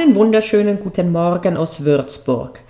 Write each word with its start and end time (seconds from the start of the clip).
Einen 0.00 0.14
wunderschönen 0.14 0.78
guten 0.80 1.12
Morgen 1.12 1.58
aus 1.58 1.84
Würzburg. 1.84 2.60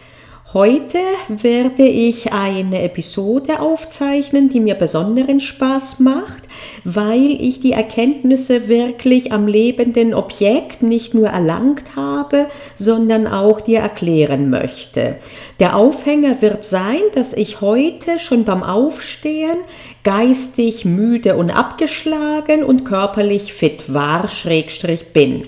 Heute 0.53 0.99
werde 1.29 1.87
ich 1.87 2.33
eine 2.33 2.83
Episode 2.83 3.61
aufzeichnen, 3.61 4.49
die 4.49 4.59
mir 4.59 4.75
besonderen 4.75 5.39
Spaß 5.39 6.01
macht, 6.01 6.43
weil 6.83 7.41
ich 7.41 7.61
die 7.61 7.71
Erkenntnisse 7.71 8.67
wirklich 8.67 9.31
am 9.31 9.47
lebenden 9.47 10.13
Objekt 10.13 10.83
nicht 10.83 11.15
nur 11.15 11.29
erlangt 11.29 11.95
habe, 11.95 12.47
sondern 12.75 13.29
auch 13.29 13.61
dir 13.61 13.79
erklären 13.79 14.51
möchte. 14.51 15.15
Der 15.61 15.77
Aufhänger 15.77 16.43
wird 16.43 16.65
sein, 16.65 17.03
dass 17.15 17.33
ich 17.33 17.61
heute 17.61 18.19
schon 18.19 18.45
beim 18.45 18.65
Aufstehen 18.65 19.59
geistig 20.03 20.85
müde 20.85 21.37
und 21.37 21.51
abgeschlagen 21.51 22.65
und 22.65 22.83
körperlich 22.83 23.53
fit 23.53 23.95
war, 23.95 24.27
schrägstrich 24.27 25.13
bin. 25.13 25.45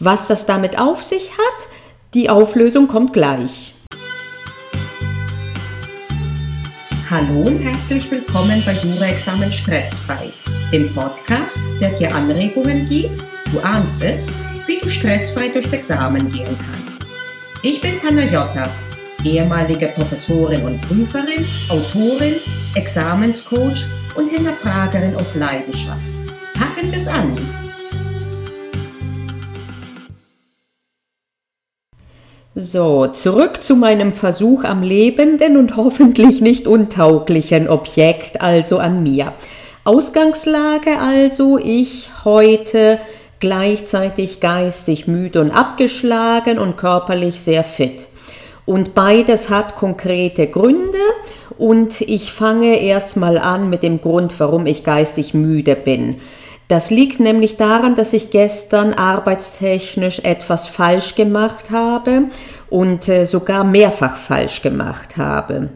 Was 0.00 0.26
das 0.26 0.44
damit 0.44 0.78
auf 0.78 1.04
sich 1.04 1.30
hat, 1.32 1.68
die 2.14 2.28
Auflösung 2.28 2.88
kommt 2.88 3.12
gleich. 3.12 3.74
Hallo 7.08 7.42
und 7.46 7.60
herzlich 7.60 8.10
willkommen 8.10 8.60
bei 8.66 8.72
Jura-Examen 8.72 9.52
Stressfrei, 9.52 10.32
dem 10.72 10.92
Podcast, 10.92 11.60
der 11.80 11.90
dir 11.90 12.12
Anregungen 12.12 12.88
gibt, 12.88 13.22
du 13.52 13.60
ahnst 13.60 14.02
es, 14.02 14.26
wie 14.66 14.80
du 14.80 14.88
stressfrei 14.88 15.48
durchs 15.48 15.72
Examen 15.72 16.28
gehen 16.28 16.58
kannst. 16.58 17.04
Ich 17.62 17.80
bin 17.80 18.00
Panayota, 18.00 18.68
ehemalige 19.22 19.86
Professorin 19.88 20.64
und 20.64 20.80
Prüferin, 20.82 21.46
Autorin, 21.68 22.36
Examenscoach 22.74 23.86
und 24.16 24.28
Hinterfragerin 24.28 25.14
aus 25.14 25.36
Leidenschaft. 25.36 26.02
Packen 26.54 26.90
wir 26.90 26.98
es 26.98 27.06
an! 27.06 27.63
So, 32.56 33.08
zurück 33.08 33.64
zu 33.64 33.74
meinem 33.74 34.12
Versuch 34.12 34.62
am 34.62 34.84
lebenden 34.84 35.56
und 35.56 35.76
hoffentlich 35.76 36.40
nicht 36.40 36.68
untauglichen 36.68 37.68
Objekt, 37.68 38.40
also 38.40 38.78
an 38.78 39.02
mir. 39.02 39.32
Ausgangslage 39.82 41.00
also, 41.00 41.58
ich 41.58 42.10
heute 42.24 43.00
gleichzeitig 43.40 44.38
geistig 44.38 45.08
müde 45.08 45.40
und 45.40 45.50
abgeschlagen 45.50 46.60
und 46.60 46.76
körperlich 46.76 47.40
sehr 47.40 47.64
fit. 47.64 48.06
Und 48.66 48.94
beides 48.94 49.50
hat 49.50 49.74
konkrete 49.74 50.46
Gründe 50.46 50.98
und 51.58 52.00
ich 52.02 52.32
fange 52.32 52.80
erstmal 52.80 53.36
an 53.36 53.68
mit 53.68 53.82
dem 53.82 54.00
Grund, 54.00 54.38
warum 54.38 54.66
ich 54.66 54.84
geistig 54.84 55.34
müde 55.34 55.74
bin. 55.74 56.16
Das 56.68 56.90
liegt 56.90 57.20
nämlich 57.20 57.56
daran, 57.56 57.94
dass 57.94 58.12
ich 58.12 58.30
gestern 58.30 58.94
arbeitstechnisch 58.94 60.20
etwas 60.20 60.66
falsch 60.66 61.14
gemacht 61.14 61.70
habe 61.70 62.24
und 62.70 63.08
äh, 63.08 63.26
sogar 63.26 63.64
mehrfach 63.64 64.16
falsch 64.16 64.62
gemacht 64.62 65.16
habe. 65.18 65.68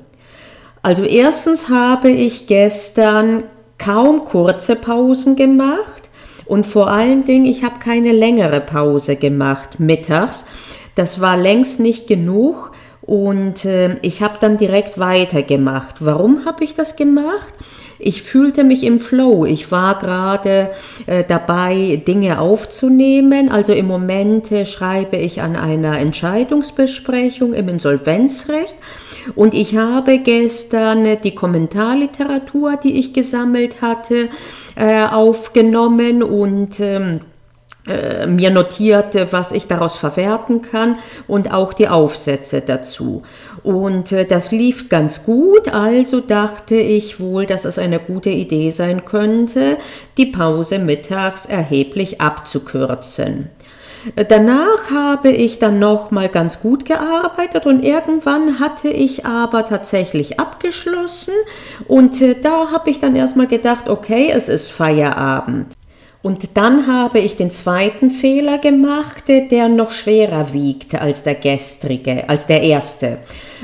Also 0.83 1.05
erstens 1.05 1.69
habe 1.69 2.11
ich 2.11 2.47
gestern 2.47 3.45
kaum 3.77 4.25
kurze 4.25 4.77
Pausen 4.77 5.37
gemacht 5.37 6.09
und 6.47 6.67
vor 6.67 6.89
allen 6.89 7.25
Dingen, 7.25 7.45
ich 7.45 7.63
habe 7.63 7.79
keine 7.79 8.13
längere 8.13 8.61
Pause 8.61 9.17
gemacht 9.17 9.79
mittags. 9.79 10.47
Das 10.95 11.21
war 11.21 11.37
längst 11.37 11.79
nicht 11.79 12.07
genug 12.07 12.73
und 13.03 13.65
äh, 13.67 13.97
ich 14.01 14.23
habe 14.23 14.39
dann 14.41 14.57
direkt 14.57 14.99
weitergemacht. 14.99 15.97
Warum 16.01 16.47
habe 16.47 16.65
ich 16.65 16.75
das 16.75 16.97
gemacht? 16.97 17.53
Ich 17.99 18.23
fühlte 18.23 18.65
mich 18.65 18.85
im 18.85 19.01
Flow. 19.01 19.45
Ich 19.45 19.73
war 19.73 19.99
gerade 19.99 20.71
äh, 21.07 21.25
dabei, 21.27 22.03
Dinge 22.07 22.41
aufzunehmen. 22.41 23.49
Also 23.49 23.73
im 23.73 23.87
Moment 23.87 24.53
äh, 24.53 24.65
schreibe 24.65 25.17
ich 25.17 25.41
an 25.41 25.57
einer 25.57 25.99
Entscheidungsbesprechung 25.99 27.55
im 27.55 27.69
Insolvenzrecht. 27.69 28.77
Und 29.35 29.55
ich 29.55 29.77
habe 29.77 30.19
gestern 30.19 31.05
äh, 31.05 31.17
die 31.17 31.35
Kommentarliteratur, 31.35 32.77
die 32.77 32.99
ich 32.99 33.13
gesammelt 33.13 33.83
hatte, 33.83 34.29
äh, 34.77 35.05
aufgenommen 35.05 36.23
und 36.23 36.79
ähm, 36.81 37.21
äh, 37.89 38.27
mir 38.27 38.51
notierte, 38.51 39.29
was 39.31 39.53
ich 39.53 39.67
daraus 39.67 39.97
verwerten 39.97 40.63
kann 40.63 40.99
und 41.27 41.53
auch 41.53 41.73
die 41.73 41.89
Aufsätze 41.89 42.61
dazu. 42.61 43.23
Und 43.63 44.13
äh, 44.13 44.25
das 44.25 44.51
lief 44.53 44.89
ganz 44.89 45.25
gut, 45.25 45.69
also 45.69 46.21
dachte 46.21 46.77
ich 46.77 47.19
wohl, 47.19 47.47
dass 47.47 47.65
es 47.65 47.79
eine 47.79 47.99
gute 47.99 48.31
Idee 48.31 48.71
sein 48.71 49.05
könnte, 49.05 49.79
die 50.17 50.27
Pause 50.27 50.79
mittags 50.79 51.47
erheblich 51.47 52.21
abzukürzen. 52.21 53.51
Äh, 54.17 54.25
danach 54.25 54.91
habe 54.93 55.31
ich 55.31 55.59
dann 55.59 55.79
noch 55.79 56.11
mal 56.11 56.29
ganz 56.29 56.61
gut 56.61 56.85
gearbeitet 56.85 57.67
und 57.67 57.85
irgendwann 57.85 58.61
hatte 58.61 58.89
ich 58.89 59.27
aber 59.27 59.67
tatsächlich 59.67 60.39
abgeschlossen 60.39 61.35
und 61.87 62.21
da 62.43 62.71
habe 62.71 62.91
ich 62.91 63.01
dann 63.01 63.17
erstmal 63.17 63.49
gedacht, 63.49 63.89
okay, 63.89 64.31
es 64.33 64.49
ist 64.49 64.71
Feierabend. 64.71 65.75
Und 66.21 66.57
dann 66.57 66.89
habe 66.89 67.21
ich 67.21 67.37
den 67.37 67.53
zweiten 67.53 68.11
Fehler 68.11 68.59
gemacht, 68.59 69.29
der 69.29 69.69
noch 69.69 69.93
schwerer 69.93 70.53
wiegt 70.53 71.01
als 71.01 71.23
der 71.23 71.37
gestrige, 71.37 72.29
als 72.29 72.49
der 72.49 72.63
erste. 72.63 73.19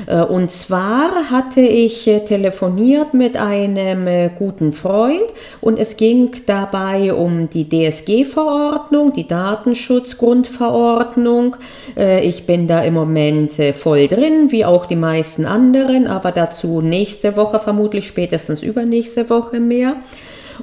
Äh, 0.07 0.21
und 0.21 0.51
zwar 0.51 1.31
hatte 1.31 1.59
ich 1.61 2.07
äh, 2.07 2.21
telefoniert 2.21 3.13
mit 3.13 3.35
einem 3.35 4.07
äh, 4.07 4.29
guten 4.37 4.71
Freund 4.71 5.25
und 5.59 5.77
es 5.77 5.97
ging 5.97 6.31
dabei 6.45 7.13
um 7.13 7.49
die 7.49 7.67
DSG-Verordnung, 7.67 9.11
die 9.13 9.27
Datenschutzgrundverordnung. 9.27 11.57
Ich 11.95 12.45
bin 12.45 12.67
da 12.67 12.81
im 12.81 12.93
Moment 12.93 13.53
voll 13.73 14.07
drin, 14.07 14.51
wie 14.51 14.65
auch 14.65 14.85
die 14.85 14.95
meisten 14.95 15.45
anderen, 15.45 16.07
aber 16.07 16.31
dazu 16.31 16.81
nächste 16.81 17.35
Woche 17.37 17.59
vermutlich 17.59 18.07
spätestens 18.07 18.63
übernächste 18.63 19.29
Woche 19.29 19.59
mehr. 19.59 19.97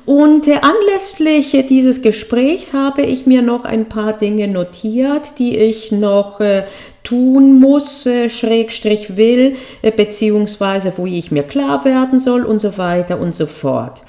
Und 0.04 0.48
äh, 0.48 0.58
anlässlich 0.62 1.54
äh, 1.54 1.62
dieses 1.62 2.03
Gesprächs 2.03 2.72
habe 2.72 3.03
ich 3.03 3.26
mir 3.26 3.42
noch 3.42 3.64
ein 3.64 3.88
paar 3.88 4.12
Dinge 4.12 4.48
notiert, 4.48 5.38
die 5.38 5.56
ich 5.56 5.92
noch 5.92 6.41
äh, 6.41 6.64
tun 7.04 7.58
muss, 7.58 8.08
Schrägstrich 8.28 9.16
will, 9.16 9.56
beziehungsweise 9.97 10.92
wo 10.97 11.06
ich 11.06 11.32
mir 11.32 11.42
klar 11.42 11.84
werden 11.84 12.20
soll 12.20 12.44
und 12.44 12.60
so 12.60 12.78
weiter 12.78 13.19
und 13.19 13.34
so 13.34 13.47
fort. 13.47 14.04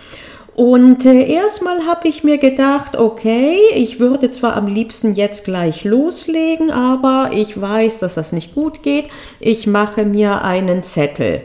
Und 0.56 1.04
erstmal 1.04 1.88
habe 1.88 2.08
ich 2.08 2.24
mir 2.24 2.38
gedacht, 2.38 2.96
okay, 2.96 3.58
ich 3.74 4.00
würde 4.00 4.30
zwar 4.30 4.56
am 4.56 4.68
liebsten 4.68 5.16
jetzt 5.16 5.44
gleich 5.44 5.84
loslegen, 5.84 6.70
aber 6.70 7.32
ich 7.34 7.60
weiß, 7.60 7.98
dass 7.98 8.14
das 8.14 8.32
nicht 8.32 8.54
gut 8.54 8.84
geht. 8.84 9.06
Ich 9.40 9.66
mache 9.66 10.06
mir 10.06 10.44
einen 10.44 10.84
Zettel. 10.84 11.42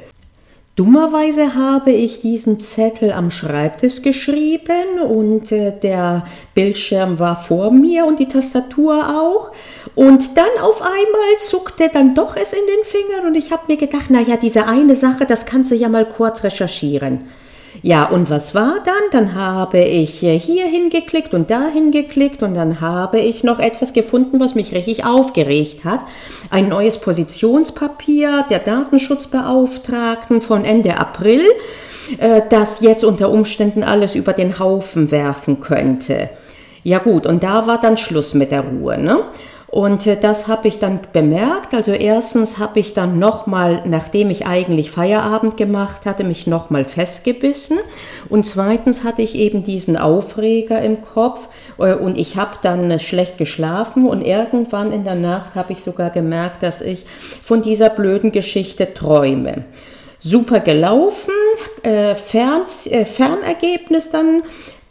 Dummerweise 0.78 1.56
habe 1.56 1.90
ich 1.90 2.20
diesen 2.20 2.60
Zettel 2.60 3.10
am 3.10 3.32
Schreibtisch 3.32 4.00
geschrieben 4.02 5.00
und 5.10 5.50
äh, 5.50 5.76
der 5.76 6.24
Bildschirm 6.54 7.18
war 7.18 7.34
vor 7.36 7.72
mir 7.72 8.06
und 8.06 8.20
die 8.20 8.28
Tastatur 8.28 9.08
auch. 9.08 9.50
Und 9.96 10.36
dann 10.36 10.46
auf 10.62 10.80
einmal 10.80 11.36
zuckte 11.38 11.90
dann 11.92 12.14
doch 12.14 12.36
es 12.36 12.52
in 12.52 12.64
den 12.64 12.84
Fingern 12.84 13.26
und 13.26 13.34
ich 13.34 13.50
habe 13.50 13.64
mir 13.66 13.76
gedacht, 13.76 14.06
na 14.10 14.20
ja, 14.20 14.36
diese 14.36 14.66
eine 14.68 14.94
Sache, 14.94 15.26
das 15.26 15.46
kannst 15.46 15.72
du 15.72 15.74
ja 15.74 15.88
mal 15.88 16.08
kurz 16.08 16.44
recherchieren. 16.44 17.24
Ja, 17.82 18.04
und 18.06 18.28
was 18.28 18.54
war 18.54 18.76
dann? 18.84 18.94
Dann 19.12 19.34
habe 19.34 19.78
ich 19.78 20.18
hier 20.18 20.66
hingeklickt 20.66 21.32
und 21.32 21.50
da 21.50 21.68
hingeklickt 21.68 22.42
und 22.42 22.54
dann 22.54 22.80
habe 22.80 23.20
ich 23.20 23.44
noch 23.44 23.60
etwas 23.60 23.92
gefunden, 23.92 24.40
was 24.40 24.54
mich 24.54 24.74
richtig 24.74 25.04
aufgeregt 25.04 25.84
hat. 25.84 26.00
Ein 26.50 26.68
neues 26.68 26.98
Positionspapier 26.98 28.46
der 28.50 28.58
Datenschutzbeauftragten 28.58 30.40
von 30.40 30.64
Ende 30.64 30.96
April, 30.96 31.42
äh, 32.18 32.42
das 32.48 32.80
jetzt 32.80 33.04
unter 33.04 33.30
Umständen 33.30 33.84
alles 33.84 34.14
über 34.14 34.32
den 34.32 34.58
Haufen 34.58 35.10
werfen 35.10 35.60
könnte. 35.60 36.30
Ja 36.82 36.98
gut, 36.98 37.26
und 37.26 37.42
da 37.42 37.66
war 37.66 37.80
dann 37.80 37.96
Schluss 37.96 38.34
mit 38.34 38.50
der 38.50 38.62
Ruhe. 38.62 38.98
Ne? 38.98 39.22
Und 39.68 40.06
äh, 40.06 40.16
das 40.18 40.48
habe 40.48 40.68
ich 40.68 40.78
dann 40.78 41.00
bemerkt. 41.12 41.74
Also 41.74 41.92
erstens 41.92 42.58
habe 42.58 42.80
ich 42.80 42.94
dann 42.94 43.18
nochmal, 43.18 43.82
nachdem 43.84 44.30
ich 44.30 44.46
eigentlich 44.46 44.90
Feierabend 44.90 45.56
gemacht 45.56 46.06
hatte, 46.06 46.24
mich 46.24 46.46
nochmal 46.46 46.84
festgebissen. 46.84 47.78
Und 48.28 48.46
zweitens 48.46 49.04
hatte 49.04 49.22
ich 49.22 49.34
eben 49.34 49.62
diesen 49.62 49.96
Aufreger 49.96 50.80
im 50.80 51.02
Kopf 51.02 51.48
äh, 51.78 51.94
und 51.94 52.16
ich 52.16 52.36
habe 52.36 52.56
dann 52.62 52.90
äh, 52.90 52.98
schlecht 52.98 53.36
geschlafen 53.36 54.06
und 54.06 54.22
irgendwann 54.22 54.90
in 54.90 55.04
der 55.04 55.14
Nacht 55.14 55.54
habe 55.54 55.72
ich 55.72 55.82
sogar 55.82 56.10
gemerkt, 56.10 56.62
dass 56.62 56.80
ich 56.80 57.04
von 57.42 57.62
dieser 57.62 57.90
blöden 57.90 58.32
Geschichte 58.32 58.94
träume 58.94 59.64
super 60.20 60.60
gelaufen, 60.60 61.32
äh, 61.82 62.14
Fern, 62.16 62.62
äh, 62.90 63.04
Fernergebnis 63.04 64.10
dann 64.10 64.42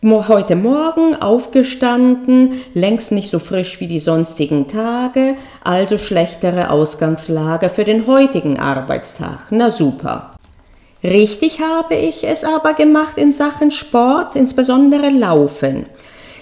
heute 0.03 0.55
Morgen 0.55 1.15
aufgestanden, 1.15 2.61
längst 2.73 3.11
nicht 3.11 3.31
so 3.31 3.39
frisch 3.39 3.79
wie 3.79 3.88
die 3.88 3.99
sonstigen 3.99 4.67
Tage, 4.67 5.35
also 5.63 5.97
schlechtere 5.97 6.69
Ausgangslage 6.69 7.69
für 7.69 7.83
den 7.83 8.05
heutigen 8.05 8.59
Arbeitstag. 8.59 9.47
Na 9.49 9.71
super. 9.71 10.31
Richtig 11.03 11.61
habe 11.61 11.95
ich 11.95 12.23
es 12.23 12.44
aber 12.44 12.73
gemacht 12.73 13.17
in 13.17 13.31
Sachen 13.31 13.71
Sport, 13.71 14.35
insbesondere 14.35 15.09
Laufen. 15.09 15.88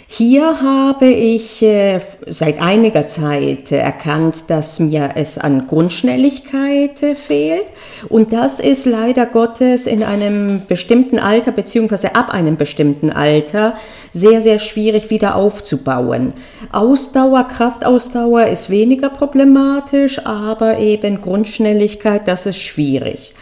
Hier 0.07 0.61
habe 0.61 1.07
ich 1.07 1.63
äh, 1.63 1.99
seit 2.27 2.61
einiger 2.61 3.07
Zeit 3.07 3.71
erkannt, 3.71 4.43
dass 4.47 4.79
mir 4.79 5.11
es 5.15 5.37
an 5.37 5.65
Grundschnelligkeit 5.65 7.01
äh, 7.01 7.15
fehlt. 7.15 7.65
Und 8.07 8.31
das 8.31 8.59
ist 8.59 8.85
leider 8.85 9.25
Gottes 9.25 9.87
in 9.87 10.03
einem 10.03 10.61
bestimmten 10.67 11.17
Alter 11.17 11.51
beziehungsweise 11.51 12.15
ab 12.15 12.29
einem 12.29 12.55
bestimmten 12.55 13.09
Alter 13.09 13.75
sehr, 14.13 14.41
sehr 14.41 14.59
schwierig 14.59 15.09
wieder 15.09 15.35
aufzubauen. 15.35 16.33
Ausdauer, 16.71 17.43
Kraftausdauer 17.45 18.45
ist 18.45 18.69
weniger 18.69 19.09
problematisch, 19.09 20.23
aber 20.25 20.77
eben 20.77 21.19
Grundschnelligkeit, 21.19 22.27
das 22.27 22.45
ist 22.45 22.61
schwierig. 22.61 23.34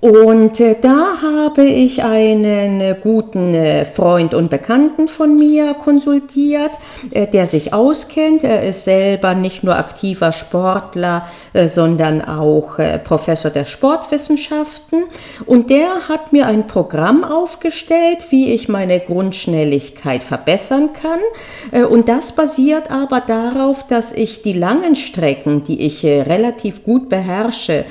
Und 0.00 0.60
äh, 0.60 0.76
da 0.80 1.22
habe 1.22 1.64
ich 1.64 2.02
einen 2.02 2.80
äh, 2.82 2.96
guten 3.02 3.54
äh, 3.54 3.86
Freund 3.86 4.34
und 4.34 4.50
Bekannten 4.50 5.08
von 5.08 5.38
mir 5.38 5.72
konsultiert, 5.72 6.72
der 7.12 7.46
sich 7.46 7.72
auskennt. 7.72 8.44
Er 8.44 8.62
ist 8.62 8.84
selber 8.84 9.34
nicht 9.34 9.64
nur 9.64 9.76
aktiver 9.76 10.32
Sportler, 10.32 11.26
sondern 11.66 12.22
auch 12.22 12.78
Professor 13.04 13.50
der 13.50 13.64
Sportwissenschaften. 13.64 15.04
Und 15.46 15.70
der 15.70 16.08
hat 16.08 16.32
mir 16.32 16.46
ein 16.46 16.66
Programm 16.66 17.24
aufgestellt, 17.24 18.26
wie 18.30 18.52
ich 18.52 18.68
meine 18.68 19.00
Grundschnelligkeit 19.00 20.22
verbessern 20.22 20.90
kann. 20.92 21.84
und 21.86 22.08
das 22.08 22.32
basiert 22.32 22.90
aber 22.90 23.20
darauf, 23.20 23.86
dass 23.86 24.12
ich 24.12 24.42
die 24.42 24.54
langen 24.54 24.96
Strecken, 24.96 25.64
die 25.64 25.86
ich 25.86 26.04
relativ 26.04 26.84
gut 26.84 27.08
beherrsche 27.08 27.84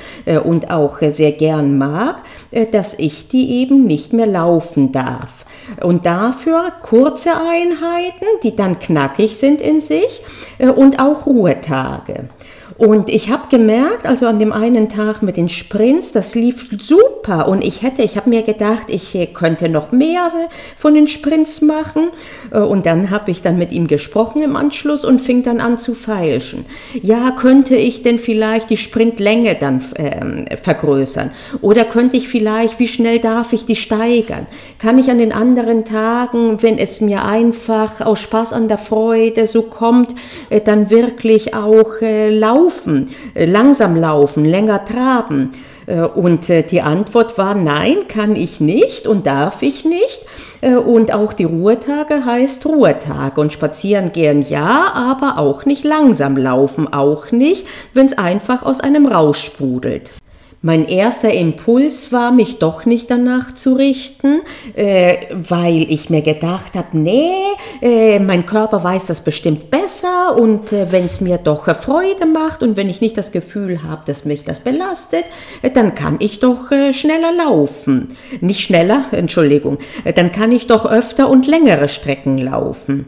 und 0.44 0.70
auch 0.70 0.98
sehr 1.00 1.32
gern 1.32 1.78
mag, 1.78 1.95
mag, 1.96 2.22
äh, 2.50 2.66
dass 2.66 2.94
ich 2.98 3.28
die 3.28 3.60
eben 3.60 3.84
nicht 3.86 4.12
mehr 4.12 4.26
laufen 4.26 4.92
darf. 4.92 5.46
Und 5.82 6.06
dafür 6.06 6.72
kurze 6.82 7.30
Einheiten, 7.30 8.26
die 8.42 8.54
dann 8.54 8.78
knackig 8.78 9.36
sind 9.36 9.60
in 9.60 9.80
sich 9.80 10.22
äh, 10.58 10.68
und 10.68 10.98
auch 11.00 11.26
Ruhetage. 11.26 12.28
Und 12.78 13.08
ich 13.08 13.30
habe 13.30 13.44
gemerkt, 13.48 14.06
also 14.06 14.26
an 14.26 14.38
dem 14.38 14.52
einen 14.52 14.90
Tag 14.90 15.22
mit 15.22 15.38
den 15.38 15.48
Sprints, 15.48 16.12
das 16.12 16.34
lief 16.34 16.66
super. 16.78 17.48
Und 17.48 17.64
ich 17.64 17.80
hätte, 17.82 18.02
ich 18.02 18.16
habe 18.16 18.28
mir 18.28 18.42
gedacht, 18.42 18.84
ich 18.88 19.14
äh, 19.14 19.26
könnte 19.26 19.70
noch 19.70 19.92
mehr 19.92 20.30
von 20.76 20.92
den 20.92 21.08
Sprints 21.08 21.62
machen. 21.62 22.10
Äh, 22.50 22.58
und 22.58 22.84
dann 22.84 23.10
habe 23.10 23.30
ich 23.30 23.40
dann 23.40 23.56
mit 23.56 23.72
ihm 23.72 23.86
gesprochen 23.86 24.42
im 24.42 24.56
Anschluss 24.56 25.06
und 25.06 25.20
fing 25.20 25.42
dann 25.42 25.60
an 25.60 25.78
zu 25.78 25.94
feilschen. 25.94 26.66
Ja, 27.00 27.30
könnte 27.30 27.76
ich 27.76 28.02
denn 28.02 28.18
vielleicht 28.18 28.68
die 28.68 28.76
Sprintlänge 28.76 29.56
dann 29.58 29.82
äh, 29.94 30.56
vergrößern? 30.58 31.30
Oder 31.62 31.84
könnte 31.84 32.18
ich 32.18 32.28
vielleicht, 32.28 32.78
wie 32.78 32.88
schnell 32.88 33.20
darf 33.20 33.54
ich 33.54 33.64
die 33.64 33.76
steigern? 33.76 34.46
Kann 34.78 34.98
ich 34.98 35.10
an 35.10 35.18
den 35.18 35.32
anderen 35.32 35.86
Tagen, 35.86 36.62
wenn 36.62 36.76
es 36.76 37.00
mir 37.00 37.24
einfach 37.24 38.02
aus 38.02 38.18
Spaß 38.18 38.52
an 38.52 38.68
der 38.68 38.78
Freude 38.78 39.46
so 39.46 39.62
kommt, 39.62 40.14
äh, 40.50 40.60
dann 40.60 40.90
wirklich 40.90 41.54
auch 41.54 42.02
äh, 42.02 42.28
laufen? 42.28 42.65
Laufen, 42.66 43.10
äh, 43.34 43.44
langsam 43.44 43.96
laufen, 43.96 44.44
länger 44.44 44.84
traben? 44.84 45.52
Äh, 45.86 46.00
und 46.00 46.50
äh, 46.50 46.62
die 46.62 46.82
Antwort 46.82 47.38
war, 47.38 47.54
nein, 47.54 48.08
kann 48.08 48.36
ich 48.36 48.60
nicht 48.60 49.06
und 49.06 49.26
darf 49.26 49.62
ich 49.62 49.84
nicht. 49.84 50.20
Und 50.62 51.12
auch 51.12 51.34
die 51.34 51.44
Ruhetage 51.44 52.24
heißt 52.24 52.64
Ruhetage 52.64 53.40
und 53.40 53.52
spazieren 53.52 54.12
gehen 54.12 54.40
ja, 54.40 54.90
aber 54.94 55.38
auch 55.38 55.66
nicht 55.66 55.84
langsam 55.84 56.36
laufen, 56.36 56.92
auch 56.92 57.30
nicht, 57.30 57.66
wenn 57.92 58.06
es 58.06 58.16
einfach 58.16 58.62
aus 58.62 58.80
einem 58.80 59.06
Rausch 59.06 59.44
sprudelt. 59.44 60.14
Mein 60.66 60.88
erster 60.88 61.32
Impuls 61.32 62.10
war, 62.10 62.32
mich 62.32 62.58
doch 62.58 62.86
nicht 62.86 63.08
danach 63.08 63.54
zu 63.54 63.74
richten, 63.74 64.40
äh, 64.74 65.14
weil 65.30 65.86
ich 65.88 66.10
mir 66.10 66.22
gedacht 66.22 66.74
habe, 66.74 66.98
nee, 66.98 67.30
äh, 67.80 68.18
mein 68.18 68.46
Körper 68.46 68.82
weiß 68.82 69.06
das 69.06 69.20
bestimmt 69.20 69.70
besser 69.70 70.34
und 70.36 70.72
äh, 70.72 70.90
wenn 70.90 71.04
es 71.04 71.20
mir 71.20 71.38
doch 71.38 71.72
Freude 71.76 72.26
macht 72.26 72.64
und 72.64 72.76
wenn 72.76 72.88
ich 72.88 73.00
nicht 73.00 73.16
das 73.16 73.30
Gefühl 73.30 73.84
habe, 73.84 74.02
dass 74.06 74.24
mich 74.24 74.42
das 74.42 74.58
belastet, 74.58 75.24
äh, 75.62 75.70
dann 75.70 75.94
kann 75.94 76.16
ich 76.18 76.40
doch 76.40 76.72
äh, 76.72 76.92
schneller 76.92 77.30
laufen. 77.30 78.16
Nicht 78.40 78.62
schneller, 78.62 79.04
Entschuldigung, 79.12 79.78
äh, 80.02 80.12
dann 80.12 80.32
kann 80.32 80.50
ich 80.50 80.66
doch 80.66 80.84
öfter 80.84 81.30
und 81.30 81.46
längere 81.46 81.88
Strecken 81.88 82.38
laufen. 82.38 83.06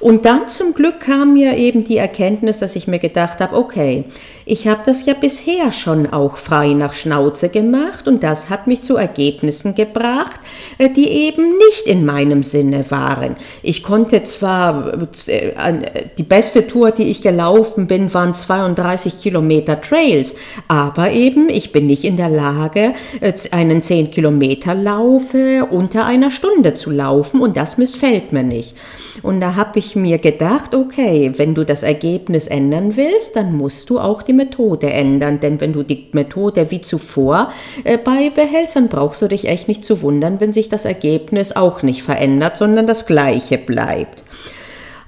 Und 0.00 0.24
dann 0.24 0.48
zum 0.48 0.72
Glück 0.72 1.00
kam 1.00 1.34
mir 1.34 1.58
eben 1.58 1.84
die 1.84 1.98
Erkenntnis, 1.98 2.58
dass 2.58 2.74
ich 2.74 2.88
mir 2.88 2.98
gedacht 2.98 3.40
habe, 3.40 3.54
okay, 3.54 4.04
ich 4.44 4.66
habe 4.66 4.82
das 4.84 5.06
ja 5.06 5.14
bisher 5.14 5.72
schon 5.72 6.06
auch 6.06 6.36
frei 6.36 6.72
nach 6.72 6.94
Schnauze 6.94 7.48
gemacht 7.48 8.08
und 8.08 8.22
das 8.22 8.50
hat 8.50 8.66
mich 8.66 8.82
zu 8.82 8.96
Ergebnissen 8.96 9.74
gebracht, 9.74 10.40
äh, 10.78 10.90
die 10.90 11.08
eben 11.08 11.56
nicht 11.58 11.86
in 11.86 12.04
meinem 12.04 12.42
Sinne 12.42 12.90
waren. 12.90 13.36
Ich 13.62 13.82
konnte 13.82 14.22
zwar, 14.22 14.92
äh, 15.26 15.72
die 16.18 16.22
beste 16.22 16.66
Tour, 16.66 16.90
die 16.90 17.10
ich 17.10 17.22
gelaufen 17.22 17.86
bin, 17.86 18.12
waren 18.12 18.34
32 18.34 19.20
Kilometer 19.20 19.80
Trails, 19.80 20.34
aber 20.68 21.10
eben 21.10 21.48
ich 21.48 21.72
bin 21.72 21.86
nicht 21.86 22.04
in 22.04 22.16
der 22.16 22.30
Lage, 22.30 22.94
äh, 23.20 23.32
einen 23.52 23.82
10 23.82 24.10
Kilometer 24.10 24.74
Laufe 24.74 25.66
unter 25.70 26.06
einer 26.06 26.30
Stunde 26.30 26.74
zu 26.74 26.90
laufen 26.90 27.40
und 27.40 27.56
das 27.56 27.78
missfällt 27.78 28.32
mir 28.32 28.42
nicht. 28.42 28.74
Und 29.22 29.40
da 29.40 29.54
habe 29.54 29.78
ich 29.78 29.96
mir 29.96 30.18
gedacht, 30.18 30.74
okay, 30.74 31.32
wenn 31.36 31.54
du 31.54 31.64
das 31.64 31.82
Ergebnis 31.82 32.46
ändern 32.46 32.96
willst, 32.96 33.36
dann 33.36 33.54
musst 33.54 33.90
du 33.90 33.98
auch 33.98 34.22
die 34.22 34.32
Methode 34.44 34.90
ändern. 34.90 35.40
Denn 35.40 35.60
wenn 35.60 35.72
du 35.72 35.82
die 35.82 36.08
Methode 36.12 36.70
wie 36.70 36.80
zuvor 36.80 37.52
äh, 37.84 37.98
beibehältst, 37.98 38.76
dann 38.76 38.88
brauchst 38.88 39.22
du 39.22 39.28
dich 39.28 39.46
echt 39.48 39.68
nicht 39.68 39.84
zu 39.84 40.02
wundern, 40.02 40.40
wenn 40.40 40.52
sich 40.52 40.68
das 40.68 40.84
Ergebnis 40.84 41.54
auch 41.54 41.82
nicht 41.82 42.02
verändert, 42.02 42.56
sondern 42.56 42.86
das 42.86 43.06
gleiche 43.06 43.58
bleibt. 43.58 44.24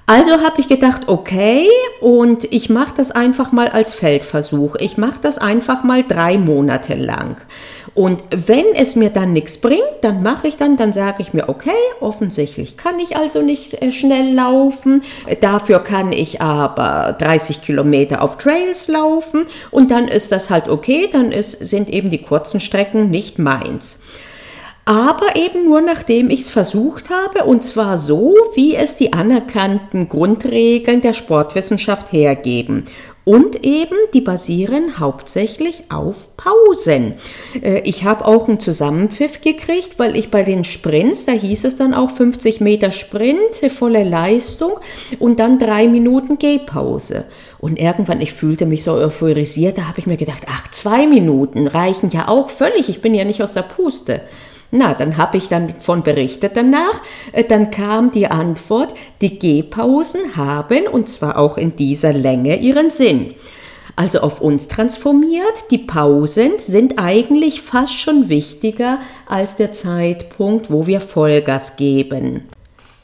Also 0.05 0.31
habe 0.41 0.59
ich 0.59 0.67
gedacht, 0.67 1.03
okay, 1.07 1.67
und 2.01 2.43
ich 2.51 2.69
mache 2.69 2.93
das 2.97 3.11
einfach 3.11 3.53
mal 3.53 3.69
als 3.69 3.93
Feldversuch. 3.93 4.75
Ich 4.79 4.97
mache 4.97 5.19
das 5.21 5.37
einfach 5.37 5.83
mal 5.83 6.03
drei 6.03 6.37
Monate 6.37 6.95
lang. 6.95 7.37
Und 7.95 8.23
wenn 8.31 8.65
es 8.73 8.95
mir 8.95 9.11
dann 9.11 9.33
nichts 9.33 9.59
bringt, 9.59 9.83
dann 10.01 10.23
mache 10.23 10.47
ich 10.47 10.57
dann, 10.57 10.77
dann 10.77 10.93
sage 10.93 11.21
ich 11.21 11.33
mir, 11.33 11.47
okay, 11.47 11.69
offensichtlich 11.99 12.75
kann 12.75 12.99
ich 12.99 13.15
also 13.15 13.43
nicht 13.43 13.81
äh, 13.81 13.91
schnell 13.91 14.33
laufen, 14.33 15.03
dafür 15.41 15.79
kann 15.79 16.11
ich 16.11 16.41
aber 16.41 17.15
30 17.19 17.61
Kilometer 17.61 18.23
auf 18.23 18.37
Trails 18.37 18.87
laufen. 18.87 19.45
Und 19.69 19.91
dann 19.91 20.07
ist 20.07 20.31
das 20.31 20.49
halt 20.49 20.69
okay, 20.69 21.07
dann 21.11 21.31
ist, 21.31 21.51
sind 21.51 21.89
eben 21.89 22.09
die 22.09 22.23
kurzen 22.23 22.59
Strecken 22.59 23.11
nicht 23.11 23.37
meins. 23.37 23.99
Aber 24.85 25.37
eben 25.37 25.63
nur 25.63 25.79
nachdem 25.79 26.29
ich 26.29 26.41
es 26.41 26.49
versucht 26.49 27.09
habe 27.09 27.45
und 27.45 27.63
zwar 27.63 27.97
so, 27.97 28.35
wie 28.55 28.75
es 28.75 28.97
die 28.97 29.13
anerkannten 29.13 30.09
Grundregeln 30.09 30.99
der 30.99 31.13
Sportwissenschaft 31.13 32.11
hergeben. 32.11 32.85
Und 33.25 33.65
eben, 33.65 33.95
die 34.13 34.19
basieren 34.19 34.99
hauptsächlich 34.99 35.85
auf 35.89 36.27
Pausen. 36.35 37.13
Äh, 37.61 37.79
ich 37.85 38.03
habe 38.03 38.25
auch 38.25 38.49
einen 38.49 38.59
Zusammenpfiff 38.59 39.39
gekriegt, 39.39 39.97
weil 39.97 40.17
ich 40.17 40.29
bei 40.29 40.43
den 40.43 40.65
Sprints, 40.65 41.25
da 41.25 41.31
hieß 41.31 41.63
es 41.63 41.77
dann 41.77 41.93
auch 41.93 42.11
50 42.11 42.59
Meter 42.59 42.91
Sprint, 42.91 43.55
volle 43.69 44.03
Leistung 44.03 44.73
und 45.19 45.39
dann 45.39 45.57
drei 45.57 45.87
Minuten 45.87 46.37
Gehpause. 46.37 47.23
Und 47.59 47.79
irgendwann, 47.79 48.19
ich 48.19 48.33
fühlte 48.33 48.65
mich 48.65 48.83
so 48.83 48.93
euphorisiert, 48.93 49.77
da 49.77 49.87
habe 49.87 49.99
ich 49.99 50.05
mir 50.05 50.17
gedacht, 50.17 50.43
ach, 50.49 50.69
zwei 50.71 51.07
Minuten 51.07 51.67
reichen 51.67 52.09
ja 52.09 52.27
auch 52.27 52.49
völlig, 52.49 52.89
ich 52.89 53.01
bin 53.01 53.13
ja 53.13 53.23
nicht 53.23 53.41
aus 53.41 53.53
der 53.53 53.61
Puste. 53.61 54.21
Na, 54.75 54.95
dann 54.95 55.17
habe 55.17 55.37
ich 55.37 55.49
dann 55.49 55.75
von 55.79 56.01
berichtet 56.01 56.53
danach. 56.55 56.99
Äh, 57.31 57.43
dann 57.43 57.69
kam 57.69 58.09
die 58.09 58.25
Antwort, 58.25 58.95
die 59.21 59.37
Gehpausen 59.37 60.35
haben, 60.35 60.87
und 60.87 61.07
zwar 61.07 61.37
auch 61.37 61.57
in 61.57 61.75
dieser 61.75 62.11
Länge, 62.11 62.57
ihren 62.57 62.89
Sinn. 62.89 63.35
Also 63.95 64.21
auf 64.21 64.41
uns 64.41 64.67
transformiert, 64.67 65.69
die 65.69 65.77
Pausen 65.77 66.53
sind 66.57 66.97
eigentlich 66.97 67.61
fast 67.61 67.99
schon 67.99 68.29
wichtiger 68.29 68.97
als 69.27 69.55
der 69.57 69.73
Zeitpunkt, 69.73 70.71
wo 70.71 70.87
wir 70.87 71.01
Vollgas 71.01 71.75
geben. 71.75 72.45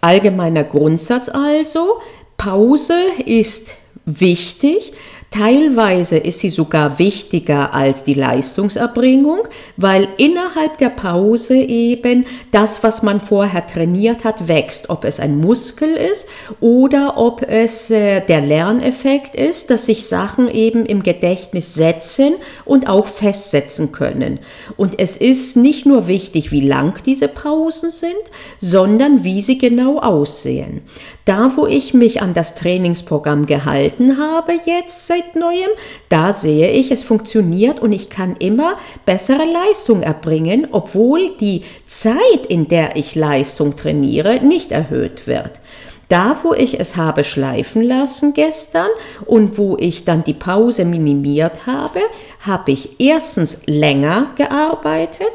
Allgemeiner 0.01 0.63
Grundsatz 0.63 1.29
also, 1.29 1.99
Pause 2.38 2.97
ist 3.27 3.75
wichtig, 4.05 4.93
Teilweise 5.31 6.17
ist 6.17 6.39
sie 6.39 6.50
sogar 6.50 6.98
wichtiger 6.98 7.74
als 7.75 8.03
die 8.03 8.15
Leistungserbringung, 8.15 9.41
weil 9.77 10.07
innerhalb 10.17 10.79
der 10.79 10.89
Pause 10.89 11.55
eben 11.55 12.25
das, 12.51 12.81
was 12.81 13.03
man 13.03 13.19
vorher 13.19 13.67
trainiert 13.67 14.24
hat, 14.24 14.48
wächst. 14.48 14.89
Ob 14.89 15.03
es 15.03 15.19
ein 15.19 15.38
Muskel 15.38 15.89
ist 15.89 16.27
oder 16.59 17.17
ob 17.17 17.43
es 17.48 17.91
äh, 17.91 18.21
der 18.21 18.41
Lerneffekt 18.41 19.36
ist, 19.36 19.69
dass 19.69 19.86
sich 19.86 20.07
Sachen 20.07 20.50
eben 20.50 20.88
im 20.88 21.03
Gedächtnis 21.03 21.75
setzen 21.75 22.33
und 22.65 22.89
auch 22.89 23.05
festsetzen 23.05 23.91
können. 23.91 24.39
Und 24.77 25.00
es 25.00 25.15
ist 25.15 25.55
nicht 25.55 25.86
nur 25.86 26.07
wichtig, 26.07 26.51
wie 26.51 26.67
lang 26.67 27.03
diese 27.05 27.27
Pausen 27.27 27.91
sind, 27.91 28.13
sondern 28.59 29.24
wie 29.24 29.41
sie 29.41 29.59
genau 29.59 30.00
aussehen. 30.00 30.81
Da, 31.25 31.53
wo 31.55 31.67
ich 31.67 31.93
mich 31.93 32.24
an 32.24 32.33
das 32.33 32.55
Trainingsprogramm 32.55 33.45
gehalten 33.45 34.17
habe, 34.17 34.53
jetzt 34.65 35.05
seit 35.19 35.35
neuem, 35.35 35.69
da 36.09 36.33
sehe 36.33 36.71
ich, 36.71 36.91
es 36.91 37.03
funktioniert 37.03 37.79
und 37.79 37.91
ich 37.91 38.09
kann 38.09 38.35
immer 38.38 38.77
bessere 39.05 39.45
Leistung 39.45 40.01
erbringen, 40.01 40.67
obwohl 40.71 41.35
die 41.38 41.63
Zeit, 41.85 42.45
in 42.47 42.67
der 42.67 42.95
ich 42.95 43.15
Leistung 43.15 43.75
trainiere, 43.75 44.43
nicht 44.43 44.71
erhöht 44.71 45.27
wird. 45.27 45.59
Da, 46.07 46.38
wo 46.41 46.55
ich 46.55 46.79
es 46.79 46.95
habe 46.95 47.23
schleifen 47.23 47.83
lassen 47.83 48.33
gestern 48.33 48.89
und 49.25 49.59
wo 49.59 49.77
ich 49.77 50.05
dann 50.05 50.23
die 50.23 50.33
Pause 50.33 50.83
minimiert 50.83 51.67
habe, 51.67 51.99
habe 52.39 52.71
ich 52.71 52.99
erstens 52.99 53.61
länger 53.67 54.31
gearbeitet, 54.35 55.31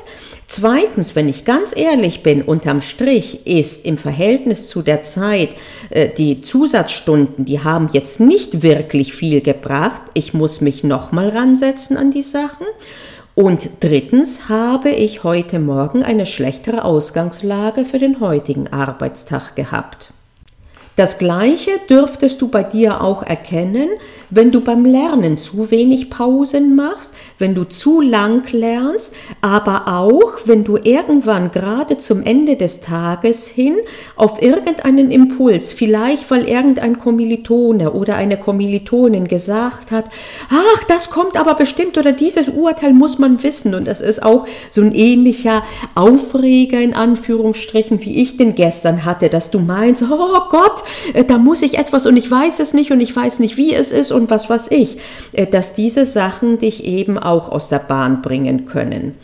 Zweitens, 0.56 1.16
wenn 1.16 1.28
ich 1.28 1.44
ganz 1.44 1.76
ehrlich 1.76 2.22
bin, 2.22 2.40
unterm 2.40 2.80
Strich 2.80 3.44
ist 3.44 3.84
im 3.84 3.98
Verhältnis 3.98 4.68
zu 4.68 4.82
der 4.82 5.02
Zeit 5.02 5.48
äh, 5.90 6.08
die 6.08 6.42
Zusatzstunden, 6.42 7.44
die 7.44 7.64
haben 7.64 7.88
jetzt 7.92 8.20
nicht 8.20 8.62
wirklich 8.62 9.14
viel 9.14 9.40
gebracht. 9.40 10.00
Ich 10.14 10.32
muss 10.32 10.60
mich 10.60 10.84
nochmal 10.84 11.30
ransetzen 11.30 11.96
an 11.96 12.12
die 12.12 12.22
Sachen. 12.22 12.68
Und 13.34 13.68
drittens 13.80 14.48
habe 14.48 14.90
ich 14.90 15.24
heute 15.24 15.58
Morgen 15.58 16.04
eine 16.04 16.24
schlechtere 16.24 16.84
Ausgangslage 16.84 17.84
für 17.84 17.98
den 17.98 18.20
heutigen 18.20 18.68
Arbeitstag 18.68 19.56
gehabt. 19.56 20.13
Das 20.96 21.18
Gleiche 21.18 21.72
dürftest 21.90 22.40
du 22.40 22.46
bei 22.46 22.62
dir 22.62 23.00
auch 23.00 23.24
erkennen, 23.24 23.88
wenn 24.30 24.52
du 24.52 24.60
beim 24.60 24.84
Lernen 24.84 25.38
zu 25.38 25.72
wenig 25.72 26.08
Pausen 26.08 26.76
machst, 26.76 27.12
wenn 27.38 27.56
du 27.56 27.64
zu 27.64 28.00
lang 28.00 28.44
lernst, 28.52 29.12
aber 29.40 29.88
auch 29.88 30.46
wenn 30.46 30.62
du 30.62 30.76
irgendwann 30.76 31.50
gerade 31.50 31.98
zum 31.98 32.22
Ende 32.22 32.54
des 32.54 32.80
Tages 32.80 33.48
hin 33.48 33.74
auf 34.14 34.40
irgendeinen 34.40 35.10
Impuls, 35.10 35.72
vielleicht 35.72 36.30
weil 36.30 36.48
irgendein 36.48 37.00
Kommilitone 37.00 37.92
oder 37.92 38.14
eine 38.14 38.38
Kommilitonin 38.38 39.26
gesagt 39.26 39.90
hat, 39.90 40.04
ach, 40.48 40.84
das 40.86 41.10
kommt 41.10 41.36
aber 41.36 41.54
bestimmt 41.54 41.98
oder 41.98 42.12
dieses 42.12 42.48
Urteil 42.48 42.92
muss 42.92 43.18
man 43.18 43.42
wissen. 43.42 43.74
Und 43.74 43.88
es 43.88 44.00
ist 44.00 44.22
auch 44.22 44.46
so 44.70 44.80
ein 44.80 44.94
ähnlicher 44.94 45.64
Aufreger 45.96 46.80
in 46.80 46.94
Anführungsstrichen, 46.94 48.00
wie 48.02 48.22
ich 48.22 48.36
den 48.36 48.54
gestern 48.54 49.04
hatte, 49.04 49.28
dass 49.28 49.50
du 49.50 49.58
meinst, 49.58 50.04
oh 50.08 50.40
Gott, 50.50 50.83
da 51.26 51.38
muss 51.38 51.62
ich 51.62 51.78
etwas 51.78 52.06
und 52.06 52.16
ich 52.16 52.30
weiß 52.30 52.60
es 52.60 52.74
nicht 52.74 52.90
und 52.90 53.00
ich 53.00 53.14
weiß 53.14 53.38
nicht, 53.38 53.56
wie 53.56 53.74
es 53.74 53.92
ist 53.92 54.12
und 54.12 54.30
was 54.30 54.50
was 54.50 54.70
ich, 54.70 54.98
äh, 55.32 55.46
dass 55.46 55.74
diese 55.74 56.06
Sachen 56.06 56.58
dich 56.58 56.84
eben 56.84 57.18
auch 57.18 57.48
aus 57.48 57.68
der 57.68 57.78
Bahn 57.78 58.22
bringen 58.22 58.66
können. 58.66 59.16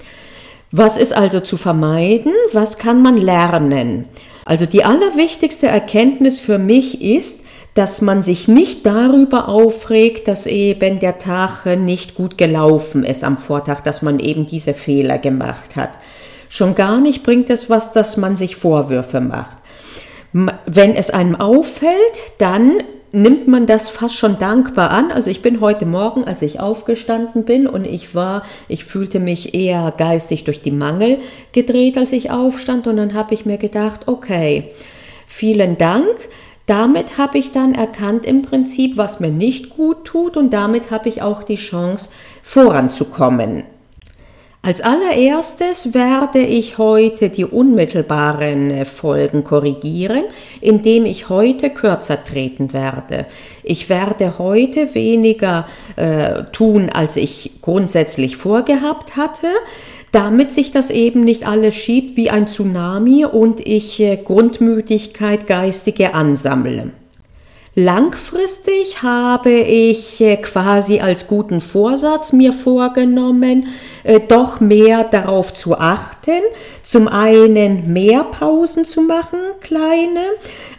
Was 0.73 0.97
ist 0.97 1.13
also 1.13 1.41
zu 1.41 1.57
vermeiden? 1.57 2.33
Was 2.53 2.79
kann 2.79 3.03
man 3.03 3.17
lernen? 3.17 4.05
Also 4.45 4.67
die 4.67 4.85
allerwichtigste 4.85 5.67
Erkenntnis 5.67 6.39
für 6.39 6.59
mich 6.59 7.03
ist, 7.03 7.41
dass 7.75 8.03
man 8.03 8.23
sich 8.23 8.49
nicht 8.49 8.85
darüber 8.87 9.49
aufregt, 9.49 10.29
dass 10.29 10.47
eben 10.47 10.99
der 10.99 11.19
Tag 11.19 11.67
nicht 11.79 12.15
gut 12.15 12.37
gelaufen 12.37 13.05
ist 13.05 13.23
am 13.23 13.39
Vortag, 13.39 13.81
dass 13.83 14.03
man 14.03 14.19
eben 14.19 14.47
diese 14.47 14.75
Fehler 14.75 15.19
gemacht 15.19 15.77
hat. 15.77 15.91
Schon 16.49 16.75
gar 16.75 17.01
nicht 17.01 17.23
bringt 17.23 17.49
es 17.49 17.71
was, 17.71 17.93
dass 17.93 18.17
man 18.17 18.35
sich 18.35 18.57
Vorwürfe 18.57 19.21
macht. 19.21 19.57
Wenn 20.33 20.95
es 20.95 21.11
einem 21.11 21.37
auffällt, 21.37 21.93
dann 22.39 22.83
nimmt 23.13 23.49
man 23.49 23.67
das 23.67 23.89
fast 23.89 24.15
schon 24.15 24.39
dankbar 24.39 24.91
an. 24.91 25.11
Also 25.11 25.31
ich 25.31 25.43
bin 25.43 25.61
heute 25.61 25.87
Morgen, 25.87 26.25
als 26.25 26.43
ich 26.43 26.61
aufgestanden 26.61 27.45
bin 27.45 27.67
und 27.67 27.85
ich 27.85 28.15
war, 28.15 28.45
ich 28.69 28.85
fühlte 28.85 29.19
mich 29.19 29.55
eher 29.55 29.93
geistig 29.97 30.45
durch 30.45 30.63
die 30.63 30.71
Mangel 30.71 31.19
gedreht, 31.53 31.99
als 31.99 32.13
ich 32.13 32.31
aufstand 32.31 32.87
und 32.87 32.97
dann 32.97 33.15
habe 33.15 33.35
ich 33.35 33.45
mir 33.45 33.59
gedacht, 33.59 34.03
okay, 34.07 34.71
vielen 35.27 35.77
Dank. 35.79 36.29
Damit 36.67 37.19
habe 37.19 37.39
ich 37.39 37.51
dann 37.51 37.75
erkannt 37.75 38.25
im 38.25 38.43
Prinzip, 38.43 38.97
was 38.97 39.19
mir 39.19 39.31
nicht 39.31 39.71
gut 39.71 40.05
tut 40.05 40.37
und 40.37 40.51
damit 40.51 40.93
habe 40.93 41.09
ich 41.09 41.21
auch 41.21 41.43
die 41.43 41.57
Chance 41.57 42.11
voranzukommen. 42.45 43.65
Als 44.63 44.83
allererstes 44.83 45.95
werde 45.95 46.41
ich 46.41 46.77
heute 46.77 47.31
die 47.31 47.47
unmittelbaren 47.47 48.71
äh, 48.71 48.85
Folgen 48.85 49.43
korrigieren, 49.43 50.25
indem 50.61 51.07
ich 51.07 51.31
heute 51.31 51.71
kürzer 51.71 52.23
treten 52.23 52.75
werde. 52.75 53.25
Ich 53.63 53.89
werde 53.89 54.39
heute 54.39 54.95
weniger 54.95 55.67
äh, 55.97 56.45
tun, 56.53 56.91
als 56.91 57.17
ich 57.17 57.53
grundsätzlich 57.63 58.37
vorgehabt 58.37 59.17
hatte, 59.17 59.47
damit 60.13 60.53
sich 60.53 60.71
das 60.71 60.91
eben 60.91 61.21
nicht 61.21 61.47
alles 61.47 61.75
schiebt 61.75 62.19
wie 62.19 62.29
ein 62.29 62.47
Tsunami 62.47 63.25
und 63.25 63.67
ich 63.67 63.99
äh, 64.01 64.19
Grundmüdigkeit 64.19 65.47
geistige 65.47 66.13
ansammle. 66.13 66.91
Langfristig 67.83 69.03
habe 69.03 69.53
ich 69.53 70.21
äh, 70.21 70.37
quasi 70.37 71.01
als 71.01 71.27
guten 71.27 71.63
Vorsatz 71.63 72.31
mir 72.35 72.53
vorgenommen, 72.53 73.69
äh, 74.05 74.21
doch 74.21 74.61
mehr 74.61 75.05
darauf 75.05 75.55
zu 75.55 75.79
achten, 75.79 76.43
zum 76.83 77.09
einen 77.09 77.91
mehr 77.91 78.25
Pausen 78.25 78.85
zu 78.85 79.01
machen, 79.01 79.39
kleine, 79.63 80.21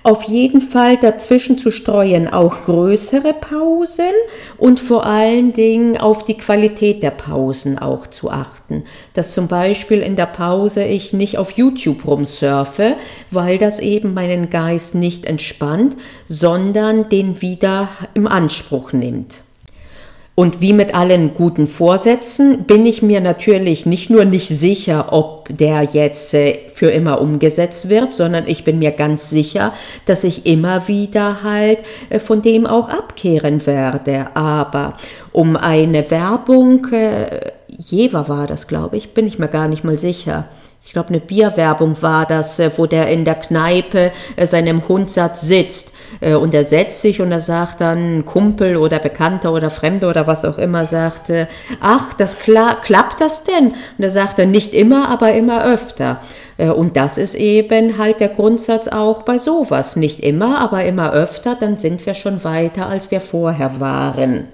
auf 0.03 0.23
jeden 0.23 0.61
Fall 0.61 0.97
dazwischen 0.97 1.57
zu 1.57 1.71
streuen 1.71 2.27
auch 2.27 2.63
größere 2.65 3.33
Pausen 3.33 4.13
und 4.57 4.79
vor 4.79 5.05
allen 5.05 5.53
Dingen 5.53 5.97
auf 5.97 6.25
die 6.25 6.37
Qualität 6.37 7.01
der 7.01 7.11
Pausen 7.11 7.79
auch 7.79 8.05
zu 8.07 8.29
achten. 8.29 8.83
Dass 9.13 9.33
zum 9.33 9.47
Beispiel 9.47 10.01
in 10.01 10.15
der 10.15 10.25
Pause 10.25 10.83
ich 10.83 11.13
nicht 11.13 11.37
auf 11.37 11.51
YouTube 11.51 12.05
rumsurfe, 12.05 12.95
weil 13.31 13.57
das 13.57 13.79
eben 13.79 14.13
meinen 14.13 14.49
Geist 14.49 14.93
nicht 14.93 15.25
entspannt, 15.25 15.95
sondern 16.25 16.90
den 17.09 17.41
wieder 17.41 17.89
im 18.13 18.27
Anspruch 18.27 18.93
nimmt. 18.93 19.43
Und 20.33 20.61
wie 20.61 20.71
mit 20.71 20.95
allen 20.95 21.33
guten 21.35 21.67
Vorsätzen 21.67 22.63
bin 22.63 22.85
ich 22.85 23.01
mir 23.01 23.19
natürlich 23.19 23.85
nicht 23.85 24.09
nur 24.09 24.23
nicht 24.23 24.47
sicher, 24.47 25.11
ob 25.11 25.49
der 25.51 25.83
jetzt 25.83 26.33
äh, 26.33 26.57
für 26.73 26.89
immer 26.89 27.19
umgesetzt 27.19 27.89
wird, 27.89 28.13
sondern 28.13 28.47
ich 28.47 28.63
bin 28.63 28.79
mir 28.79 28.91
ganz 28.91 29.29
sicher, 29.29 29.73
dass 30.05 30.23
ich 30.23 30.45
immer 30.45 30.87
wieder 30.87 31.43
halt 31.43 31.79
äh, 32.09 32.19
von 32.19 32.41
dem 32.41 32.65
auch 32.65 32.87
abkehren 32.87 33.65
werde. 33.67 34.27
Aber 34.33 34.93
um 35.33 35.57
eine 35.57 36.09
Werbung, 36.09 36.87
äh, 36.93 37.51
Jever 37.67 38.29
war 38.29 38.47
das, 38.47 38.67
glaube 38.67 38.97
ich, 38.97 39.13
bin 39.13 39.27
ich 39.27 39.37
mir 39.37 39.49
gar 39.49 39.67
nicht 39.67 39.83
mal 39.83 39.97
sicher 39.97 40.47
ich 40.83 40.93
glaube, 40.93 41.09
eine 41.09 41.19
Bierwerbung 41.19 42.01
war 42.01 42.25
das, 42.25 42.59
wo 42.75 42.87
der 42.87 43.07
in 43.07 43.23
der 43.23 43.35
Kneipe 43.35 44.11
seinem 44.43 44.87
Hundsatz 44.87 45.41
sitzt 45.41 45.93
äh, 46.19 46.33
und 46.33 46.53
er 46.53 46.63
setzt 46.63 47.01
sich 47.01 47.21
und 47.21 47.31
er 47.31 47.39
sagt 47.39 47.81
dann 47.81 48.25
Kumpel 48.25 48.75
oder 48.77 48.99
Bekannter 48.99 49.53
oder 49.53 49.69
Fremde 49.69 50.07
oder 50.07 50.27
was 50.27 50.45
auch 50.45 50.57
immer, 50.57 50.85
sagt, 50.85 51.31
ach, 51.79 52.13
das 52.13 52.39
kla 52.39 52.75
klappt 52.81 53.21
das 53.21 53.43
denn? 53.43 53.67
Und 53.69 54.03
er 54.03 54.09
sagt 54.09 54.39
dann 54.39 54.51
nicht 54.51 54.73
immer, 54.73 55.09
aber 55.09 55.33
immer 55.33 55.63
öfter. 55.63 56.19
Äh, 56.57 56.69
und 56.69 56.97
das 56.97 57.17
ist 57.17 57.35
eben 57.35 57.97
halt 57.97 58.19
der 58.19 58.29
Grundsatz 58.29 58.87
auch 58.87 59.23
bei 59.23 59.37
sowas. 59.37 59.95
Nicht 59.95 60.19
immer, 60.19 60.59
aber 60.59 60.85
immer 60.85 61.11
öfter, 61.13 61.55
dann 61.59 61.77
sind 61.77 62.05
wir 62.05 62.13
schon 62.13 62.43
weiter, 62.43 62.87
als 62.87 63.11
wir 63.11 63.21
vorher 63.21 63.79
waren. 63.79 64.47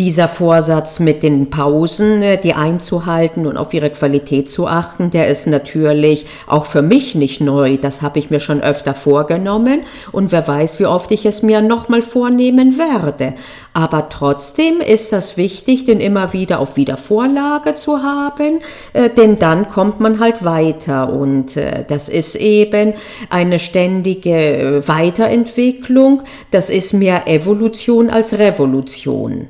Dieser 0.00 0.26
Vorsatz 0.26 0.98
mit 0.98 1.22
den 1.22 1.50
Pausen, 1.50 2.20
äh, 2.20 2.36
die 2.36 2.54
einzuhalten 2.54 3.46
und 3.46 3.56
auf 3.56 3.72
ihre 3.72 3.90
Qualität 3.90 4.48
zu 4.48 4.66
achten, 4.66 5.10
der 5.10 5.28
ist 5.28 5.46
natürlich 5.46 6.26
auch 6.48 6.66
für 6.66 6.82
mich 6.82 7.14
nicht 7.14 7.40
neu. 7.40 7.76
Das 7.76 8.02
habe 8.02 8.18
ich 8.18 8.28
mir 8.28 8.40
schon 8.40 8.60
öfter 8.60 8.94
vorgenommen 8.94 9.82
und 10.10 10.32
wer 10.32 10.48
weiß, 10.48 10.80
wie 10.80 10.86
oft 10.86 11.12
ich 11.12 11.24
es 11.26 11.44
mir 11.44 11.62
nochmal 11.62 12.02
vornehmen 12.02 12.76
werde. 12.76 13.34
Aber 13.72 14.08
trotzdem 14.08 14.80
ist 14.80 15.12
das 15.12 15.36
wichtig, 15.36 15.84
den 15.84 16.00
immer 16.00 16.32
wieder 16.32 16.58
auf 16.58 16.76
Wiedervorlage 16.76 17.76
zu 17.76 18.02
haben, 18.02 18.62
äh, 18.94 19.10
denn 19.10 19.38
dann 19.38 19.68
kommt 19.68 20.00
man 20.00 20.18
halt 20.18 20.44
weiter 20.44 21.12
und 21.12 21.56
äh, 21.56 21.84
das 21.86 22.08
ist 22.08 22.34
eben 22.34 22.94
eine 23.30 23.60
ständige 23.60 24.82
Weiterentwicklung. 24.86 26.22
Das 26.50 26.68
ist 26.68 26.94
mehr 26.94 27.28
Evolution 27.28 28.10
als 28.10 28.36
Revolution. 28.36 29.46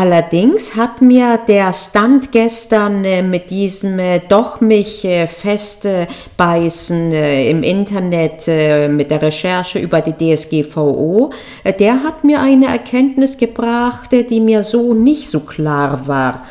Allerdings 0.00 0.76
hat 0.76 1.02
mir 1.02 1.40
der 1.48 1.72
Stand 1.72 2.30
gestern 2.30 3.04
äh, 3.04 3.20
mit 3.20 3.50
diesem 3.50 3.98
äh, 3.98 4.20
doch 4.20 4.60
mich 4.60 5.04
äh, 5.04 5.26
festbeißen 5.26 7.10
im 7.10 7.64
Internet 7.64 8.46
mit 8.92 9.10
der 9.10 9.20
Recherche 9.20 9.80
über 9.80 10.00
die 10.00 10.12
DSGVO, 10.36 11.32
der 11.80 12.04
hat 12.04 12.22
mir 12.22 12.40
eine 12.40 12.66
Erkenntnis 12.66 13.38
gebracht, 13.38 14.10
die 14.12 14.40
mir 14.40 14.62
so 14.62 14.94
nicht 14.94 15.28
so 15.28 15.40
klar 15.40 16.06
war. 16.06 16.46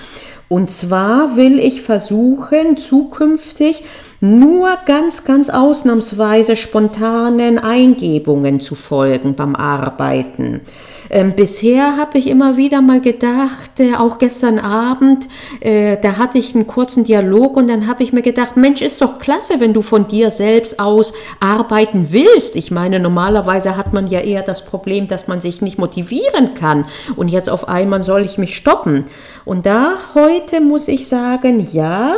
Und 0.50 0.70
zwar 0.70 1.38
will 1.38 1.60
ich 1.60 1.82
versuchen, 1.82 2.76
zukünftig 2.76 3.84
nur 4.20 4.78
ganz, 4.86 5.24
ganz 5.24 5.50
ausnahmsweise 5.50 6.56
spontanen 6.56 7.60
Eingebungen 7.60 8.60
zu 8.60 8.76
folgen 8.76 9.36
beim 9.36 9.56
Arbeiten. 9.56 10.62
Ähm, 11.10 11.34
bisher 11.36 11.98
habe 11.98 12.18
ich 12.18 12.28
immer 12.28 12.58
wieder 12.58 12.82
mal 12.82 13.02
gedacht, 13.02 13.80
äh, 13.80 13.96
auch 13.96 14.18
gestern 14.18 14.60
Abend, 14.60 15.28
äh, 15.60 15.98
da 16.02 16.18
hatte 16.18 16.38
ich 16.38 16.54
einen 16.56 16.68
kurzen 16.68 17.04
Dialog 17.04 17.56
und 17.58 17.70
dann 17.70 17.88
habe 17.88 18.04
ich 18.04 18.14
mir 18.14 18.22
gedacht, 18.22 18.58
Mensch, 18.58 18.82
ist 18.82 19.02
doch 19.02 19.20
klasse, 19.20 19.60
wenn 19.60 19.74
du 19.74 19.82
von 19.82 20.08
dir 20.08 20.32
selbst 20.32 20.80
aus 20.80 21.14
arbeiten 21.40 22.12
willst. 22.12 22.56
Ich 22.56 22.72
meine, 22.72 23.00
normalerweise 23.00 23.78
hat 23.78 23.94
man 23.94 24.08
ja 24.08 24.20
eher 24.20 24.44
das 24.44 24.66
Problem, 24.66 25.08
dass 25.08 25.28
man 25.28 25.42
sich 25.42 25.62
nicht 25.62 25.78
motivieren 25.78 26.56
kann 26.56 26.86
und 27.16 27.30
jetzt 27.30 27.50
auf 27.50 27.68
einmal 27.68 28.04
soll 28.04 28.22
ich 28.22 28.38
mich 28.38 28.56
stoppen. 28.56 29.06
Und 29.46 29.66
da 29.66 29.98
heute 30.14 30.62
muss 30.62 30.88
ich 30.88 31.08
sagen, 31.08 31.66
ja, 31.72 32.18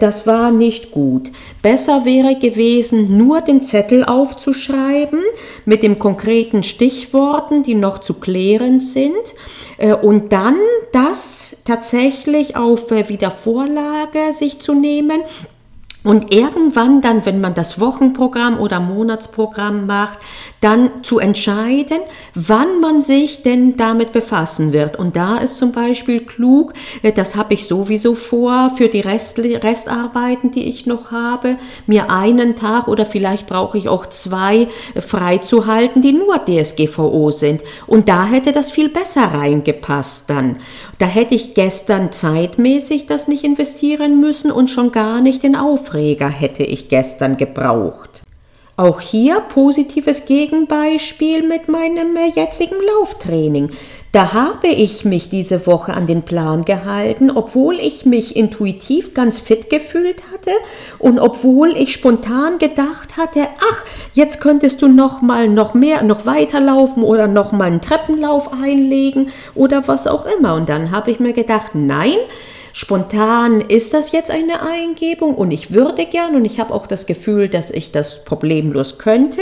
das 0.00 0.26
war 0.26 0.50
nicht 0.50 0.90
gut. 0.90 1.30
Besser 1.62 2.04
wäre 2.04 2.36
gewesen, 2.38 3.16
nur 3.16 3.40
den 3.40 3.62
Zettel 3.62 4.04
aufzuschreiben 4.04 5.20
mit 5.64 5.82
dem 5.82 5.98
konkreten 5.98 6.62
Stichworten, 6.62 7.62
die 7.62 7.74
noch 7.74 7.98
zu 7.98 8.14
klären 8.26 8.80
sind. 8.80 9.34
Äh, 9.78 9.94
und 9.94 10.32
dann 10.32 10.56
das 10.92 11.58
tatsächlich 11.64 12.56
auf 12.56 12.90
äh, 12.90 13.08
Wiedervorlage 13.08 14.32
sich 14.32 14.58
zu 14.58 14.74
nehmen. 14.74 15.20
Und 16.02 16.34
irgendwann 16.34 17.00
dann, 17.00 17.24
wenn 17.24 17.40
man 17.40 17.54
das 17.54 17.80
Wochenprogramm 17.80 18.58
oder 18.58 18.78
Monatsprogramm 18.80 19.86
macht, 19.86 20.18
dann 20.66 21.04
zu 21.04 21.20
entscheiden, 21.20 22.00
wann 22.34 22.80
man 22.80 23.00
sich 23.00 23.44
denn 23.44 23.76
damit 23.76 24.10
befassen 24.10 24.72
wird. 24.72 24.96
Und 24.98 25.14
da 25.14 25.38
ist 25.38 25.58
zum 25.58 25.70
Beispiel 25.70 26.22
klug, 26.22 26.72
äh, 27.04 27.12
das 27.12 27.36
habe 27.36 27.54
ich 27.54 27.68
sowieso 27.68 28.16
vor 28.16 28.72
für 28.76 28.88
die 28.88 28.98
Rest, 28.98 29.38
Restarbeiten, 29.38 30.50
die 30.50 30.68
ich 30.68 30.84
noch 30.84 31.12
habe, 31.12 31.54
mir 31.86 32.10
einen 32.10 32.56
Tag 32.56 32.88
oder 32.88 33.06
vielleicht 33.06 33.46
brauche 33.46 33.78
ich 33.78 33.88
auch 33.88 34.06
zwei 34.06 34.66
äh, 34.96 35.00
freizuhalten, 35.00 36.02
die 36.02 36.12
nur 36.12 36.44
DSGVO 36.44 37.30
sind. 37.30 37.62
Und 37.86 38.08
da 38.08 38.26
hätte 38.26 38.50
das 38.50 38.72
viel 38.72 38.88
besser 38.88 39.22
reingepasst 39.22 40.28
dann. 40.28 40.58
Da 40.98 41.06
hätte 41.06 41.36
ich 41.36 41.54
gestern 41.54 42.10
zeitmäßig 42.10 43.06
das 43.06 43.28
nicht 43.28 43.44
investieren 43.44 44.18
müssen 44.18 44.50
und 44.50 44.68
schon 44.68 44.90
gar 44.90 45.20
nicht 45.20 45.44
den 45.44 45.54
Aufreger 45.54 46.28
hätte 46.28 46.64
ich 46.64 46.88
gestern 46.88 47.36
gebraucht. 47.36 48.25
Auch 48.78 49.00
hier 49.00 49.40
positives 49.40 50.26
Gegenbeispiel 50.26 51.42
mit 51.42 51.66
meinem 51.68 52.14
äh, 52.14 52.28
jetzigen 52.34 52.76
Lauftraining. 52.98 53.70
Da 54.12 54.34
habe 54.34 54.68
ich 54.68 55.06
mich 55.06 55.30
diese 55.30 55.66
Woche 55.66 55.94
an 55.94 56.06
den 56.06 56.22
Plan 56.22 56.66
gehalten, 56.66 57.30
obwohl 57.30 57.78
ich 57.78 58.04
mich 58.04 58.36
intuitiv 58.36 59.14
ganz 59.14 59.38
fit 59.38 59.70
gefühlt 59.70 60.22
hatte 60.30 60.50
und 60.98 61.18
obwohl 61.18 61.74
ich 61.76 61.94
spontan 61.94 62.58
gedacht 62.58 63.16
hatte, 63.16 63.46
ach, 63.60 63.84
jetzt 64.12 64.42
könntest 64.42 64.82
du 64.82 64.88
noch 64.88 65.22
mal 65.22 65.48
noch 65.48 65.72
mehr, 65.72 66.02
noch 66.02 66.26
weiterlaufen 66.26 67.02
oder 67.02 67.28
noch 67.28 67.52
mal 67.52 67.68
einen 67.68 67.80
Treppenlauf 67.80 68.50
einlegen 68.52 69.30
oder 69.54 69.88
was 69.88 70.06
auch 70.06 70.26
immer. 70.38 70.54
Und 70.54 70.68
dann 70.68 70.90
habe 70.90 71.10
ich 71.10 71.18
mir 71.18 71.32
gedacht, 71.32 71.70
nein, 71.74 72.16
Spontan 72.78 73.62
ist 73.62 73.94
das 73.94 74.12
jetzt 74.12 74.30
eine 74.30 74.60
Eingebung 74.60 75.34
und 75.34 75.50
ich 75.50 75.72
würde 75.72 76.04
gern 76.04 76.36
und 76.36 76.44
ich 76.44 76.60
habe 76.60 76.74
auch 76.74 76.86
das 76.86 77.06
Gefühl, 77.06 77.48
dass 77.48 77.70
ich 77.70 77.90
das 77.90 78.22
problemlos 78.22 78.98
könnte. 78.98 79.40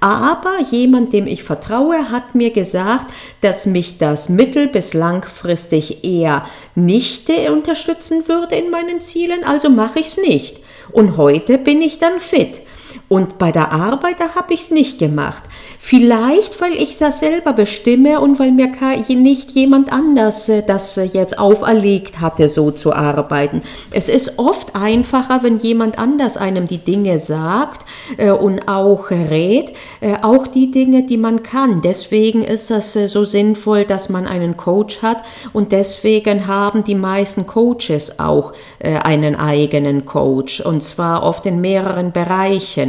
Aber 0.00 0.60
jemand, 0.70 1.14
dem 1.14 1.26
ich 1.26 1.44
vertraue, 1.44 2.10
hat 2.10 2.34
mir 2.34 2.50
gesagt, 2.50 3.06
dass 3.40 3.64
mich 3.64 3.96
das 3.96 4.28
mittel- 4.28 4.68
bis 4.68 4.92
langfristig 4.92 6.04
eher 6.04 6.44
nicht 6.74 7.30
unterstützen 7.50 8.28
würde 8.28 8.56
in 8.56 8.70
meinen 8.70 9.00
Zielen. 9.00 9.44
Also 9.44 9.70
mache 9.70 10.00
ich 10.00 10.08
es 10.08 10.16
nicht. 10.18 10.60
Und 10.92 11.16
heute 11.16 11.56
bin 11.56 11.80
ich 11.80 12.00
dann 12.00 12.20
fit. 12.20 12.60
Und 13.08 13.38
bei 13.38 13.52
der 13.52 13.72
Arbeit, 13.72 14.20
da 14.20 14.34
habe 14.34 14.54
ich 14.54 14.62
es 14.62 14.70
nicht 14.70 14.98
gemacht. 14.98 15.42
Vielleicht, 15.78 16.60
weil 16.60 16.72
ich 16.72 16.98
das 16.98 17.20
selber 17.20 17.52
bestimme 17.52 18.20
und 18.20 18.38
weil 18.38 18.52
mir 18.52 18.68
nicht 19.08 19.52
jemand 19.52 19.92
anders 19.92 20.48
äh, 20.48 20.62
das 20.66 20.96
äh, 20.96 21.04
jetzt 21.04 21.38
auferlegt 21.38 22.20
hatte, 22.20 22.48
so 22.48 22.70
zu 22.70 22.92
arbeiten. 22.92 23.62
Es 23.92 24.08
ist 24.08 24.38
oft 24.38 24.74
einfacher, 24.74 25.42
wenn 25.42 25.58
jemand 25.58 25.98
anders 25.98 26.36
einem 26.36 26.66
die 26.66 26.78
Dinge 26.78 27.18
sagt 27.18 27.86
äh, 28.16 28.30
und 28.30 28.68
auch 28.68 29.10
rät, 29.10 29.72
auch 30.22 30.46
die 30.46 30.70
Dinge, 30.70 31.04
die 31.04 31.16
man 31.16 31.42
kann. 31.42 31.80
Deswegen 31.82 32.42
ist 32.42 32.70
das 32.70 32.92
so 32.92 33.24
sinnvoll, 33.24 33.84
dass 33.84 34.08
man 34.08 34.26
einen 34.26 34.56
Coach 34.56 35.02
hat 35.02 35.22
und 35.52 35.72
deswegen 35.72 36.46
haben 36.46 36.84
die 36.84 36.94
meisten 36.94 37.46
Coaches 37.46 38.18
auch 38.18 38.52
einen 38.80 39.36
eigenen 39.36 40.04
Coach 40.04 40.60
und 40.60 40.82
zwar 40.82 41.22
oft 41.22 41.46
in 41.46 41.60
mehreren 41.60 42.12
Bereichen 42.12 42.83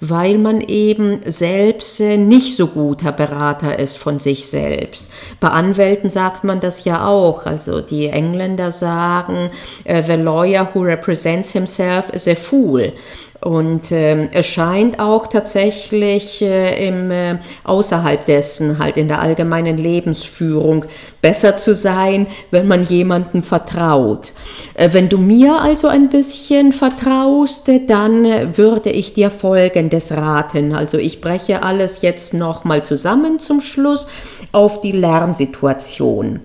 weil 0.00 0.38
man 0.38 0.60
eben 0.60 1.20
selbst 1.24 2.00
äh, 2.00 2.16
nicht 2.16 2.56
so 2.56 2.68
guter 2.68 3.12
Berater 3.12 3.78
ist 3.78 3.96
von 3.98 4.18
sich 4.18 4.46
selbst. 4.46 5.10
Bei 5.40 5.48
Anwälten 5.48 6.10
sagt 6.10 6.44
man 6.44 6.60
das 6.60 6.84
ja 6.84 7.06
auch. 7.06 7.46
Also 7.46 7.80
die 7.80 8.08
Engländer 8.08 8.70
sagen, 8.70 9.50
äh, 9.84 10.02
the 10.02 10.14
lawyer 10.14 10.68
who 10.72 10.82
represents 10.82 11.52
himself 11.52 12.10
is 12.10 12.28
a 12.28 12.34
fool. 12.34 12.92
Und 13.40 13.92
äh, 13.92 14.28
es 14.32 14.46
scheint 14.46 14.98
auch 14.98 15.28
tatsächlich 15.28 16.42
äh, 16.42 16.88
im, 16.88 17.12
äh, 17.12 17.38
außerhalb 17.62 18.26
dessen, 18.26 18.80
halt 18.80 18.96
in 18.96 19.06
der 19.06 19.20
allgemeinen 19.22 19.78
Lebensführung, 19.78 20.86
besser 21.22 21.56
zu 21.56 21.72
sein, 21.72 22.26
wenn 22.50 22.66
man 22.66 22.82
jemandem 22.82 23.44
vertraut. 23.44 24.32
Äh, 24.74 24.88
wenn 24.92 25.08
du 25.08 25.18
mir 25.18 25.60
also 25.60 25.86
ein 25.86 26.08
bisschen 26.08 26.72
vertraust, 26.72 27.70
dann 27.86 28.56
würde 28.56 28.90
ich 28.90 29.12
dir 29.12 29.30
Folgendes 29.30 30.10
raten. 30.10 30.74
Also 30.74 30.98
ich 30.98 31.20
breche 31.20 31.62
alles 31.62 32.02
jetzt 32.02 32.34
nochmal 32.34 32.82
zusammen 32.82 33.38
zum 33.38 33.60
Schluss 33.60 34.08
auf 34.50 34.80
die 34.80 34.92
Lernsituation. 34.92 36.40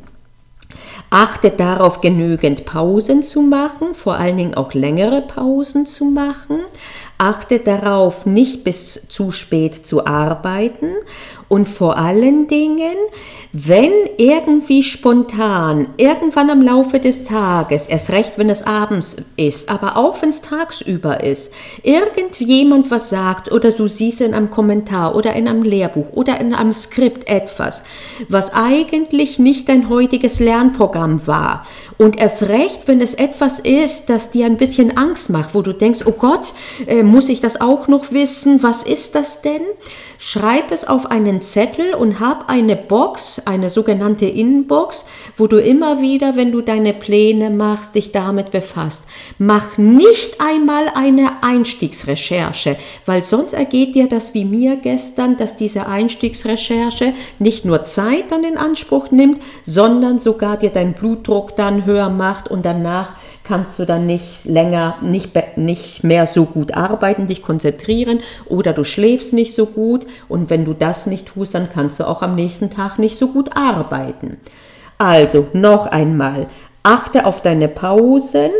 Achte 1.14 1.52
darauf, 1.52 2.02
genügend 2.02 2.66
Pausen 2.66 3.22
zu 3.22 3.44
machen, 3.44 3.94
vor 3.94 4.16
allen 4.16 4.36
Dingen 4.36 4.56
auch 4.56 4.74
längere 4.74 5.22
Pausen 5.22 5.86
zu 5.86 6.06
machen. 6.06 6.62
Achte 7.24 7.60
darauf, 7.60 8.26
nicht 8.26 8.66
bis 8.66 9.08
zu 9.08 9.32
spät 9.32 9.86
zu 9.86 10.06
arbeiten 10.06 10.96
und 11.54 11.70
vor 11.70 11.98
allen 11.98 12.48
Dingen, 12.48 12.96
wenn 13.52 13.92
irgendwie 14.18 14.82
spontan, 14.82 15.90
irgendwann 15.98 16.50
am 16.50 16.64
Laufe 16.64 17.00
des 17.00 17.26
Tages, 17.26 17.86
erst 17.86 18.10
recht, 18.10 18.40
wenn 18.40 18.50
es 18.50 18.66
abends 18.66 19.18
ist, 19.38 19.70
aber 19.70 19.96
auch 19.96 20.20
wenn 20.24 20.30
es 20.30 20.42
tagsüber 20.42 21.24
ist, 21.24 21.54
irgendjemand 21.84 22.90
was 22.90 23.10
sagt 23.10 23.52
oder 23.52 23.70
du 23.70 23.88
siehst 23.88 24.22
in 24.22 24.34
einem 24.34 24.50
Kommentar 24.50 25.16
oder 25.16 25.34
in 25.36 25.48
einem 25.48 25.62
Lehrbuch 25.62 26.08
oder 26.14 26.40
in 26.40 26.56
einem 26.56 26.74
Skript 26.74 27.28
etwas, 27.28 27.84
was 28.30 28.52
eigentlich 28.56 29.38
nicht 29.38 29.70
dein 29.70 29.90
heutiges 29.90 30.40
Lernprogramm 30.40 31.28
war. 31.28 31.68
Und 32.00 32.20
erst 32.20 32.42
recht, 32.44 32.88
wenn 32.88 33.00
es 33.00 33.14
etwas 33.14 33.60
ist, 33.60 34.10
das 34.10 34.32
dir 34.32 34.48
ein 34.48 34.58
bisschen 34.58 34.98
Angst 34.98 35.30
macht, 35.30 35.54
wo 35.54 35.62
du 35.62 35.74
denkst, 35.74 36.00
oh 36.08 36.14
Gott, 36.14 36.54
äh, 36.88 37.04
muss 37.14 37.30
ich 37.30 37.42
das 37.42 37.62
auch 37.62 37.88
noch 37.88 38.12
wissen? 38.12 38.64
Was 38.64 38.82
ist 38.82 39.14
das 39.14 39.44
denn? 39.44 39.62
Schreib 40.18 40.72
es 40.72 40.88
auf 40.88 41.12
einen 41.12 41.42
Zettel 41.42 41.94
und 41.94 42.20
hab 42.20 42.50
eine 42.50 42.76
Box, 42.76 43.42
eine 43.46 43.70
sogenannte 43.70 44.26
Inbox, 44.26 45.06
wo 45.38 45.46
du 45.46 45.58
immer 45.58 46.02
wieder, 46.02 46.36
wenn 46.36 46.52
du 46.52 46.62
deine 46.62 46.94
Pläne 46.94 47.52
machst, 47.52 47.94
dich 47.94 48.12
damit 48.12 48.50
befasst. 48.50 49.04
Mach 49.38 49.78
nicht 49.78 50.42
einmal 50.42 50.86
eine 50.96 51.44
Einstiegsrecherche, 51.44 52.78
weil 53.06 53.24
sonst 53.24 53.54
ergeht 53.54 53.94
dir 53.94 54.10
das 54.10 54.34
wie 54.34 54.46
mir 54.46 54.78
gestern, 54.78 55.38
dass 55.38 55.56
diese 55.56 55.86
Einstiegsrecherche 55.86 57.14
nicht 57.38 57.64
nur 57.64 57.86
Zeit 57.86 58.32
dann 58.32 58.44
in 58.44 58.58
Anspruch 58.58 59.12
nimmt, 59.12 59.40
sondern 59.64 60.18
sogar 60.18 60.58
dir 60.58 60.72
dein 60.72 60.94
Blutdruck 60.94 61.56
dann 61.56 61.86
höher 61.86 62.10
macht 62.10 62.50
und 62.50 62.66
danach 62.66 63.18
kannst 63.44 63.78
du 63.78 63.86
dann 63.86 64.06
nicht 64.06 64.46
länger, 64.46 64.96
nicht, 65.02 65.36
nicht 65.58 66.04
mehr 66.04 66.26
so 66.26 66.46
gut 66.46 66.74
arbeiten, 66.74 67.28
dich 67.28 67.42
konzentrieren 67.42 68.20
oder 68.46 68.74
du 68.74 68.84
schläfst 68.84 69.34
nicht 69.34 69.56
so 69.56 69.66
gut 69.66 70.06
und 70.30 70.50
wenn 70.50 70.66
du 70.66 70.74
das 70.74 71.08
nicht 71.08 71.28
tust, 71.28 71.54
dann 71.56 71.70
kannst 71.72 72.00
du 72.00 72.08
auch 72.08 72.22
am 72.22 72.36
nächsten 72.36 72.70
Tag 72.70 73.00
nicht 73.00 73.18
so 73.18 73.28
gut 73.28 73.56
arbeiten. 73.56 74.38
Also 74.98 75.48
noch 75.54 75.88
einmal, 75.88 76.48
achte 76.84 77.26
auf 77.26 77.42
deine 77.42 77.68
Pausen 77.68 78.52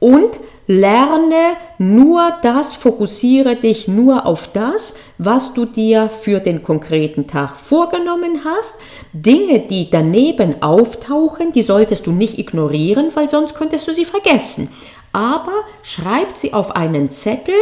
und 0.00 0.30
Lerne 0.70 1.56
nur 1.78 2.30
das, 2.42 2.74
fokussiere 2.74 3.56
dich 3.56 3.88
nur 3.88 4.26
auf 4.26 4.52
das, 4.52 4.94
was 5.16 5.54
du 5.54 5.64
dir 5.64 6.10
für 6.10 6.40
den 6.40 6.62
konkreten 6.62 7.26
Tag 7.26 7.58
vorgenommen 7.58 8.42
hast. 8.44 8.74
Dinge, 9.14 9.60
die 9.60 9.88
daneben 9.90 10.62
auftauchen, 10.62 11.52
die 11.52 11.62
solltest 11.62 12.06
du 12.06 12.12
nicht 12.12 12.38
ignorieren, 12.38 13.08
weil 13.14 13.30
sonst 13.30 13.54
könntest 13.54 13.88
du 13.88 13.94
sie 13.94 14.04
vergessen. 14.04 14.68
Aber 15.10 15.54
schreib 15.82 16.36
sie 16.36 16.52
auf 16.52 16.76
einen 16.76 17.10
Zettel 17.10 17.54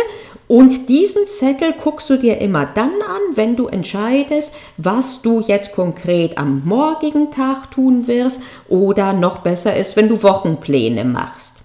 und 0.48 0.88
diesen 0.88 1.28
Zettel 1.28 1.74
guckst 1.80 2.10
du 2.10 2.16
dir 2.16 2.40
immer 2.40 2.66
dann 2.66 2.90
an, 2.90 3.36
wenn 3.36 3.54
du 3.54 3.68
entscheidest, 3.68 4.52
was 4.78 5.22
du 5.22 5.38
jetzt 5.38 5.76
konkret 5.76 6.36
am 6.38 6.62
morgigen 6.64 7.30
Tag 7.30 7.70
tun 7.70 8.08
wirst 8.08 8.40
oder 8.68 9.12
noch 9.12 9.38
besser 9.38 9.76
ist, 9.76 9.94
wenn 9.94 10.08
du 10.08 10.24
Wochenpläne 10.24 11.04
machst. 11.04 11.55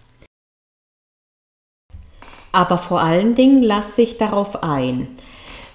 Aber 2.51 2.77
vor 2.77 3.01
allen 3.01 3.35
Dingen 3.35 3.63
lass 3.63 3.95
dich 3.95 4.17
darauf 4.17 4.63
ein. 4.63 5.07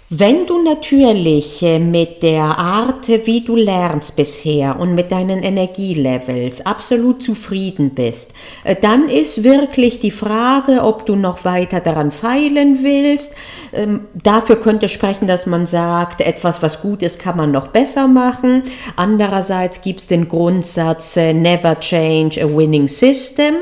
Wenn 0.09 0.47
du 0.47 0.63
natürlich 0.63 1.65
äh, 1.65 1.81
mit 1.81 2.23
der 2.23 2.45
Art, 2.45 3.09
wie 3.09 3.41
du 3.41 3.57
lernst 3.57 4.15
bisher 4.15 4.79
und 4.79 4.95
mit 4.95 5.11
deinen 5.11 5.43
Energielevels 5.43 6.65
absolut 6.65 7.25
zufrieden 7.25 7.91
bist, 7.91 8.33
äh, 8.63 8.77
dann 8.81 9.09
ist 9.09 9.43
wirklich 9.43 9.99
die 9.99 10.13
Frage, 10.13 10.85
ob 10.85 11.07
du 11.07 11.17
noch 11.17 11.45
weiter 11.45 11.81
daran 11.81 12.13
feilen 12.13 12.85
willst. 12.85 13.35
Ähm, 13.77 14.01
dafür 14.15 14.57
könnte 14.57 14.89
sprechen, 14.89 15.27
dass 15.27 15.47
man 15.47 15.67
sagt, 15.67 16.21
etwas, 16.21 16.63
was 16.63 16.81
gut 16.81 17.03
ist, 17.03 17.19
kann 17.19 17.37
man 17.37 17.51
noch 17.51 17.69
besser 17.69 18.09
machen. 18.09 18.63
Andererseits 18.97 19.83
gibt 19.83 20.01
es 20.01 20.07
den 20.07 20.29
Grundsatz, 20.29 21.17
äh, 21.17 21.33
never 21.33 21.79
change 21.79 22.43
a 22.43 22.47
winning 22.47 22.89
system. 22.89 23.55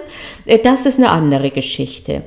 Das 0.63 0.85
ist 0.85 0.99
eine 0.99 1.09
andere 1.09 1.51
Geschichte. 1.51 2.23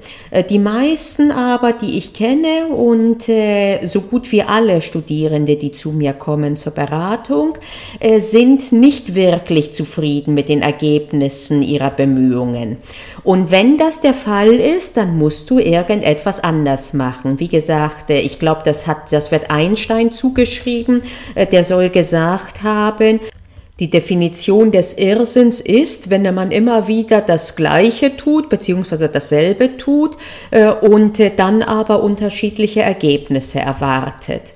Die 0.49 0.57
meisten 0.57 1.31
aber, 1.31 1.71
die 1.71 1.99
ich 1.99 2.13
kenne 2.13 2.65
und 2.65 3.23
so 3.23 4.01
gut 4.01 4.31
wie 4.31 4.41
alle 4.41 4.81
Studierende, 4.81 5.55
die 5.55 5.71
zu 5.71 5.91
mir 5.91 6.13
kommen 6.13 6.55
zur 6.55 6.73
Beratung, 6.73 7.53
äh, 7.99 8.19
sind 8.19 8.71
nicht 8.71 9.15
wirklich 9.15 9.71
zufrieden 9.73 10.33
mit 10.33 10.49
den 10.49 10.61
Ergebnissen 10.61 11.61
ihrer 11.61 11.91
Bemühungen. 11.91 12.77
Und 13.23 13.51
wenn 13.51 13.77
das 13.77 14.01
der 14.01 14.13
Fall 14.13 14.53
ist, 14.55 14.97
dann 14.97 15.17
musst 15.17 15.49
du 15.49 15.59
irgendetwas 15.59 16.43
anders 16.43 16.93
machen. 16.93 17.39
Wie 17.39 17.47
gesagt, 17.47 17.76
äh, 18.09 18.19
ich 18.19 18.39
glaube, 18.39 18.61
das 18.65 18.85
das 19.11 19.31
wird 19.31 19.51
Einstein 19.51 20.11
zugeschrieben. 20.11 21.03
Äh, 21.35 21.47
der 21.47 21.63
soll 21.63 21.89
gesagt 21.89 22.63
haben, 22.63 23.19
die 23.79 23.89
Definition 23.91 24.71
des 24.71 24.97
Irrsinns 24.97 25.61
ist, 25.61 26.09
wenn 26.09 26.33
man 26.33 26.51
immer 26.51 26.87
wieder 26.87 27.21
das 27.21 27.55
Gleiche 27.55 28.17
tut, 28.17 28.49
beziehungsweise 28.49 29.07
dasselbe 29.07 29.77
tut 29.77 30.17
äh, 30.49 30.71
und 30.71 31.19
äh, 31.19 31.31
dann 31.35 31.61
aber 31.61 32.01
unterschiedliche 32.01 32.81
Ergebnisse 32.81 33.59
erwartet. 33.59 34.53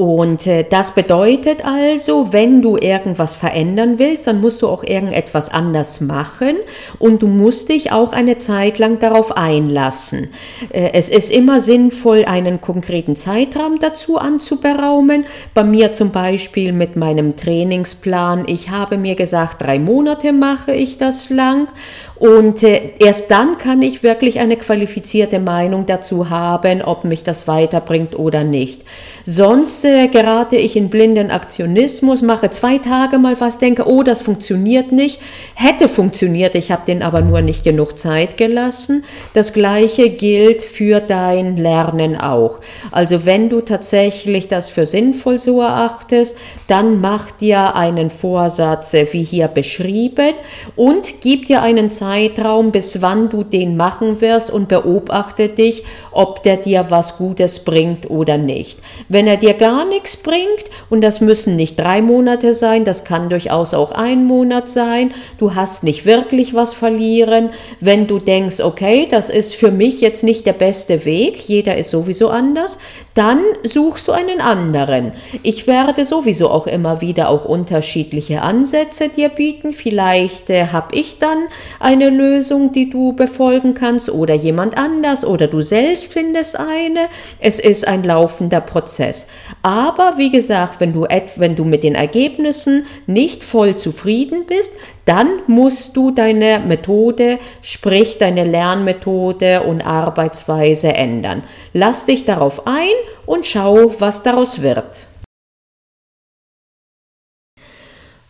Und 0.00 0.46
äh, 0.46 0.64
das 0.64 0.92
bedeutet 0.92 1.62
also, 1.62 2.32
wenn 2.32 2.62
du 2.62 2.78
irgendwas 2.78 3.34
verändern 3.34 3.98
willst, 3.98 4.26
dann 4.26 4.40
musst 4.40 4.62
du 4.62 4.68
auch 4.68 4.82
irgendetwas 4.82 5.50
anders 5.50 6.00
machen 6.00 6.56
und 6.98 7.20
du 7.20 7.26
musst 7.26 7.68
dich 7.68 7.92
auch 7.92 8.14
eine 8.14 8.38
Zeit 8.38 8.78
lang 8.78 8.98
darauf 8.98 9.36
einlassen. 9.36 10.30
Äh, 10.70 10.92
es 10.94 11.10
ist 11.10 11.30
immer 11.30 11.60
sinnvoll, 11.60 12.24
einen 12.24 12.62
konkreten 12.62 13.14
Zeitraum 13.14 13.78
dazu 13.78 14.16
anzuberaumen. 14.16 15.26
Bei 15.52 15.64
mir 15.64 15.92
zum 15.92 16.12
Beispiel 16.12 16.72
mit 16.72 16.96
meinem 16.96 17.36
Trainingsplan. 17.36 18.44
Ich 18.46 18.70
habe 18.70 18.96
mir 18.96 19.16
gesagt, 19.16 19.60
drei 19.60 19.78
Monate 19.78 20.32
mache 20.32 20.72
ich 20.72 20.96
das 20.96 21.28
lang 21.28 21.68
und 22.16 22.62
äh, 22.62 22.92
erst 22.98 23.30
dann 23.30 23.58
kann 23.58 23.82
ich 23.82 24.02
wirklich 24.02 24.38
eine 24.38 24.56
qualifizierte 24.56 25.40
Meinung 25.40 25.84
dazu 25.84 26.30
haben, 26.30 26.80
ob 26.80 27.04
mich 27.04 27.22
das 27.22 27.46
weiterbringt 27.46 28.18
oder 28.18 28.44
nicht. 28.44 28.80
Sonst 29.26 29.89
äh, 29.90 30.08
gerate 30.08 30.56
ich 30.56 30.76
in 30.76 30.88
blinden 30.88 31.30
Aktionismus, 31.30 32.22
mache 32.22 32.50
zwei 32.50 32.78
Tage 32.78 33.18
mal 33.18 33.38
was, 33.40 33.58
denke, 33.58 33.86
oh, 33.86 34.02
das 34.02 34.22
funktioniert 34.22 34.92
nicht. 34.92 35.20
Hätte 35.54 35.88
funktioniert, 35.88 36.54
ich 36.54 36.70
habe 36.70 36.82
den 36.86 37.02
aber 37.02 37.20
nur 37.20 37.42
nicht 37.42 37.64
genug 37.64 37.98
Zeit 37.98 38.36
gelassen. 38.36 39.04
Das 39.34 39.52
gleiche 39.52 40.10
gilt 40.10 40.62
für 40.62 41.00
dein 41.00 41.56
Lernen 41.56 42.16
auch. 42.16 42.60
Also 42.90 43.26
wenn 43.26 43.50
du 43.50 43.60
tatsächlich 43.60 44.48
das 44.48 44.70
für 44.70 44.86
sinnvoll 44.86 45.38
so 45.38 45.60
erachtest, 45.60 46.38
dann 46.66 47.00
mach 47.00 47.30
dir 47.32 47.74
einen 47.76 48.10
Vorsatz, 48.10 48.94
äh, 48.94 49.06
wie 49.12 49.24
hier 49.24 49.48
beschrieben, 49.48 50.34
und 50.76 51.20
gib 51.20 51.46
dir 51.46 51.62
einen 51.62 51.90
Zeitraum, 51.90 52.70
bis 52.70 53.02
wann 53.02 53.28
du 53.28 53.42
den 53.42 53.76
machen 53.76 54.20
wirst 54.20 54.50
und 54.50 54.68
beobachte 54.68 55.48
dich, 55.48 55.84
ob 56.12 56.42
der 56.42 56.56
dir 56.56 56.86
was 56.88 57.16
Gutes 57.18 57.64
bringt 57.64 58.08
oder 58.08 58.38
nicht. 58.38 58.78
Wenn 59.08 59.26
er 59.26 59.36
dir 59.36 59.54
gar 59.54 59.79
nichts 59.84 60.16
bringt, 60.16 60.64
und 60.88 61.02
das 61.02 61.20
müssen 61.20 61.54
nicht 61.54 61.78
drei 61.78 62.02
Monate 62.02 62.54
sein, 62.54 62.84
das 62.84 63.04
kann 63.04 63.30
durchaus 63.30 63.74
auch 63.74 63.92
ein 63.92 64.24
Monat 64.24 64.68
sein, 64.68 65.12
du 65.38 65.54
hast 65.54 65.84
nicht 65.84 66.06
wirklich 66.06 66.54
was 66.54 66.72
verlieren, 66.72 67.50
wenn 67.78 68.06
du 68.06 68.18
denkst, 68.18 68.60
okay, 68.60 69.06
das 69.08 69.30
ist 69.30 69.54
für 69.54 69.70
mich 69.70 70.00
jetzt 70.00 70.24
nicht 70.24 70.46
der 70.46 70.52
beste 70.54 71.04
Weg, 71.04 71.36
jeder 71.36 71.76
ist 71.76 71.90
sowieso 71.90 72.30
anders, 72.30 72.78
dann 73.14 73.40
suchst 73.62 74.08
du 74.08 74.12
einen 74.12 74.40
anderen. 74.40 75.12
Ich 75.42 75.66
werde 75.66 76.04
sowieso 76.04 76.50
auch 76.50 76.66
immer 76.66 77.00
wieder 77.00 77.28
auch 77.28 77.44
unterschiedliche 77.44 78.42
Ansätze 78.42 79.08
dir 79.08 79.28
bieten. 79.28 79.72
Vielleicht 79.72 80.50
äh, 80.50 80.68
habe 80.68 80.96
ich 80.96 81.18
dann 81.18 81.38
ein 81.78 82.00
eine 82.00 82.08
Lösung, 82.08 82.72
die 82.72 82.88
du 82.88 83.12
befolgen 83.12 83.74
kannst 83.74 84.08
oder 84.08 84.34
jemand 84.34 84.76
anders 84.76 85.24
oder 85.24 85.48
du 85.48 85.60
selbst 85.60 86.12
findest 86.12 86.58
eine. 86.58 87.08
Es 87.40 87.58
ist 87.58 87.86
ein 87.86 88.04
laufender 88.04 88.60
Prozess. 88.60 89.26
Aber 89.62 90.14
wie 90.16 90.30
gesagt, 90.30 90.80
wenn 90.80 90.92
du, 90.92 91.06
wenn 91.36 91.56
du 91.56 91.64
mit 91.64 91.82
den 91.82 91.94
Ergebnissen 91.94 92.86
nicht 93.06 93.44
voll 93.44 93.76
zufrieden 93.76 94.46
bist, 94.46 94.72
dann 95.04 95.42
musst 95.46 95.96
du 95.96 96.10
deine 96.10 96.60
Methode, 96.60 97.38
sprich 97.60 98.16
deine 98.18 98.44
Lernmethode 98.44 99.62
und 99.62 99.82
Arbeitsweise 99.82 100.94
ändern. 100.94 101.42
Lass 101.74 102.06
dich 102.06 102.24
darauf 102.24 102.66
ein 102.66 102.94
und 103.26 103.46
schau, 103.46 103.92
was 103.98 104.22
daraus 104.22 104.62
wird. 104.62 105.06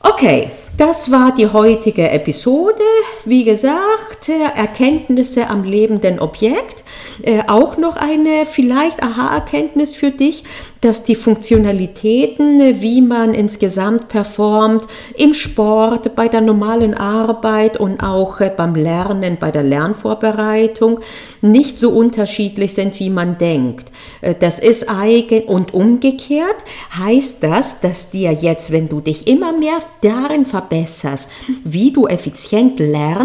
Okay, 0.03 0.51
das 0.79 1.13
war 1.13 1.35
die 1.35 1.47
heutige 1.47 2.09
Episode. 2.09 2.83
Wie 3.31 3.45
gesagt, 3.45 4.29
Erkenntnisse 4.29 5.49
am 5.49 5.63
lebenden 5.63 6.19
Objekt. 6.19 6.83
Äh, 7.23 7.43
auch 7.47 7.77
noch 7.77 7.97
eine 7.97 8.45
vielleicht 8.45 9.05
Aha-Erkenntnis 9.05 9.95
für 9.95 10.11
dich, 10.11 10.43
dass 10.81 11.05
die 11.05 11.15
Funktionalitäten, 11.15 12.81
wie 12.81 13.01
man 13.03 13.35
insgesamt 13.35 14.09
performt, 14.09 14.87
im 15.17 15.35
Sport, 15.35 16.17
bei 16.17 16.27
der 16.27 16.41
normalen 16.41 16.95
Arbeit 16.95 17.77
und 17.77 18.03
auch 18.03 18.41
äh, 18.41 18.51
beim 18.55 18.75
Lernen, 18.75 19.37
bei 19.39 19.51
der 19.51 19.63
Lernvorbereitung 19.63 20.99
nicht 21.43 21.79
so 21.79 21.91
unterschiedlich 21.91 22.75
sind, 22.75 22.99
wie 22.99 23.11
man 23.11 23.39
denkt. 23.39 23.93
Äh, 24.23 24.35
das 24.39 24.59
ist 24.59 24.91
eigen 24.91 25.43
und 25.45 25.75
umgekehrt 25.75 26.57
heißt 26.99 27.43
das, 27.43 27.81
dass 27.81 28.11
dir 28.11 28.33
jetzt, 28.33 28.73
wenn 28.73 28.89
du 28.89 29.01
dich 29.01 29.29
immer 29.29 29.53
mehr 29.53 29.79
darin 30.01 30.47
verbesserst, 30.47 31.29
wie 31.63 31.93
du 31.93 32.07
effizient 32.09 32.79
lernst, 32.81 33.20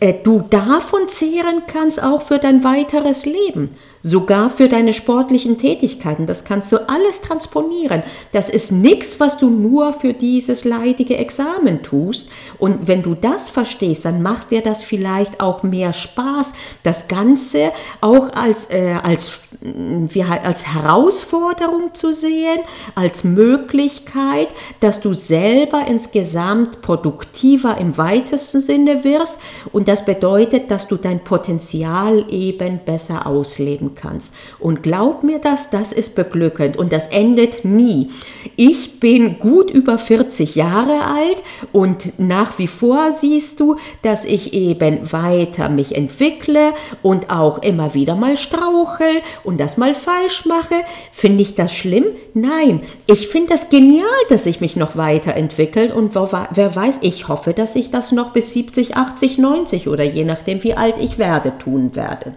äh, 0.00 0.14
du 0.24 0.44
davon 0.50 1.08
zehren 1.08 1.62
kannst 1.66 2.02
auch 2.02 2.22
für 2.22 2.38
dein 2.38 2.64
weiteres 2.64 3.26
Leben 3.26 3.76
sogar 4.02 4.48
für 4.48 4.68
deine 4.68 4.92
sportlichen 4.92 5.58
Tätigkeiten. 5.58 6.26
Das 6.26 6.44
kannst 6.44 6.72
du 6.72 6.88
alles 6.88 7.20
transponieren. 7.20 8.02
Das 8.32 8.48
ist 8.48 8.72
nichts, 8.72 9.20
was 9.20 9.38
du 9.38 9.50
nur 9.50 9.92
für 9.92 10.14
dieses 10.14 10.64
leidige 10.64 11.16
Examen 11.18 11.82
tust. 11.82 12.30
Und 12.58 12.88
wenn 12.88 13.02
du 13.02 13.14
das 13.14 13.48
verstehst, 13.50 14.04
dann 14.04 14.22
macht 14.22 14.50
dir 14.50 14.62
das 14.62 14.82
vielleicht 14.82 15.40
auch 15.40 15.62
mehr 15.62 15.92
Spaß, 15.92 16.54
das 16.82 17.08
Ganze 17.08 17.72
auch 18.00 18.32
als, 18.32 18.70
äh, 18.70 18.96
als, 19.02 19.40
wie 19.60 20.24
halt, 20.24 20.44
als 20.44 20.66
Herausforderung 20.66 21.92
zu 21.92 22.12
sehen, 22.12 22.60
als 22.94 23.24
Möglichkeit, 23.24 24.48
dass 24.80 25.00
du 25.00 25.12
selber 25.12 25.82
insgesamt 25.86 26.80
produktiver 26.80 27.76
im 27.76 27.98
weitesten 27.98 28.60
Sinne 28.60 29.04
wirst. 29.04 29.38
Und 29.72 29.88
das 29.88 30.06
bedeutet, 30.06 30.70
dass 30.70 30.88
du 30.88 30.96
dein 30.96 31.22
Potenzial 31.22 32.24
eben 32.30 32.80
besser 32.84 33.26
ausleben 33.26 33.89
kannst. 33.94 34.34
Und 34.58 34.82
glaub 34.82 35.22
mir 35.22 35.38
das, 35.38 35.70
das 35.70 35.92
ist 35.92 36.14
beglückend 36.14 36.76
und 36.76 36.92
das 36.92 37.08
endet 37.08 37.64
nie. 37.64 38.10
Ich 38.56 39.00
bin 39.00 39.38
gut 39.38 39.70
über 39.70 39.98
40 39.98 40.54
Jahre 40.54 41.04
alt 41.04 41.42
und 41.72 42.18
nach 42.18 42.58
wie 42.58 42.66
vor 42.66 43.12
siehst 43.12 43.60
du, 43.60 43.76
dass 44.02 44.24
ich 44.24 44.52
eben 44.54 45.12
weiter 45.12 45.68
mich 45.68 45.94
entwickle 45.94 46.72
und 47.02 47.30
auch 47.30 47.62
immer 47.62 47.94
wieder 47.94 48.14
mal 48.14 48.36
strauchel 48.36 49.22
und 49.44 49.58
das 49.58 49.76
mal 49.76 49.94
falsch 49.94 50.46
mache. 50.46 50.74
Finde 51.12 51.42
ich 51.42 51.54
das 51.54 51.72
schlimm? 51.72 52.06
Nein, 52.34 52.82
ich 53.06 53.28
finde 53.28 53.50
das 53.50 53.70
genial, 53.70 54.06
dass 54.28 54.46
ich 54.46 54.60
mich 54.60 54.76
noch 54.76 54.96
weiterentwickelt 54.96 55.94
und 55.94 56.14
wer 56.14 56.76
weiß, 56.76 56.98
ich 57.02 57.28
hoffe, 57.28 57.52
dass 57.52 57.76
ich 57.76 57.90
das 57.90 58.12
noch 58.12 58.32
bis 58.32 58.52
70, 58.52 58.96
80, 58.96 59.38
90 59.38 59.88
oder 59.88 60.04
je 60.04 60.24
nachdem, 60.24 60.62
wie 60.62 60.74
alt 60.74 60.96
ich 61.00 61.18
werde, 61.18 61.52
tun 61.58 61.96
werde. 61.96 62.34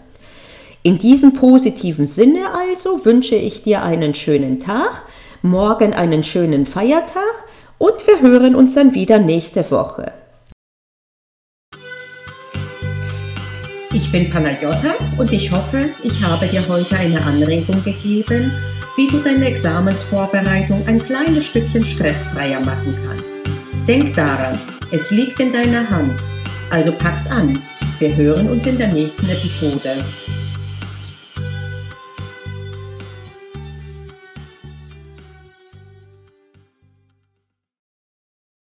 In 0.85 0.97
diesem 0.97 1.33
positiven 1.33 2.05
Sinne 2.05 2.53
also 2.53 3.05
wünsche 3.05 3.35
ich 3.35 3.63
dir 3.63 3.83
einen 3.83 4.13
schönen 4.13 4.59
Tag, 4.59 5.03
morgen 5.41 5.93
einen 5.93 6.25
schönen 6.25 6.65
Feiertag 6.65 7.45
und 7.77 8.05
wir 8.05 8.19
hören 8.19 8.53
uns 8.53 8.75
dann 8.75 8.93
wieder 8.93 9.17
nächste 9.17 9.71
Woche. 9.71 10.11
Ich 13.93 14.11
bin 14.11 14.29
Panagiotta 14.29 14.95
und 15.17 15.31
ich 15.31 15.53
hoffe, 15.53 15.87
ich 16.03 16.21
habe 16.21 16.47
dir 16.47 16.67
heute 16.67 16.97
eine 16.97 17.21
Anregung 17.21 17.81
gegeben, 17.85 18.51
wie 18.97 19.07
du 19.07 19.19
deine 19.19 19.45
Examensvorbereitung 19.45 20.85
ein 20.85 20.99
kleines 20.99 21.45
Stückchen 21.45 21.85
stressfreier 21.85 22.59
machen 22.59 22.93
kannst. 23.07 23.35
Denk 23.87 24.15
daran, 24.15 24.59
es 24.91 25.11
liegt 25.11 25.39
in 25.39 25.53
deiner 25.53 25.89
Hand. 25.89 26.19
Also 26.69 26.91
pack's 26.91 27.31
an. 27.31 27.57
Wir 27.99 28.13
hören 28.13 28.49
uns 28.49 28.65
in 28.65 28.77
der 28.77 28.91
nächsten 28.91 29.29
Episode. 29.29 30.03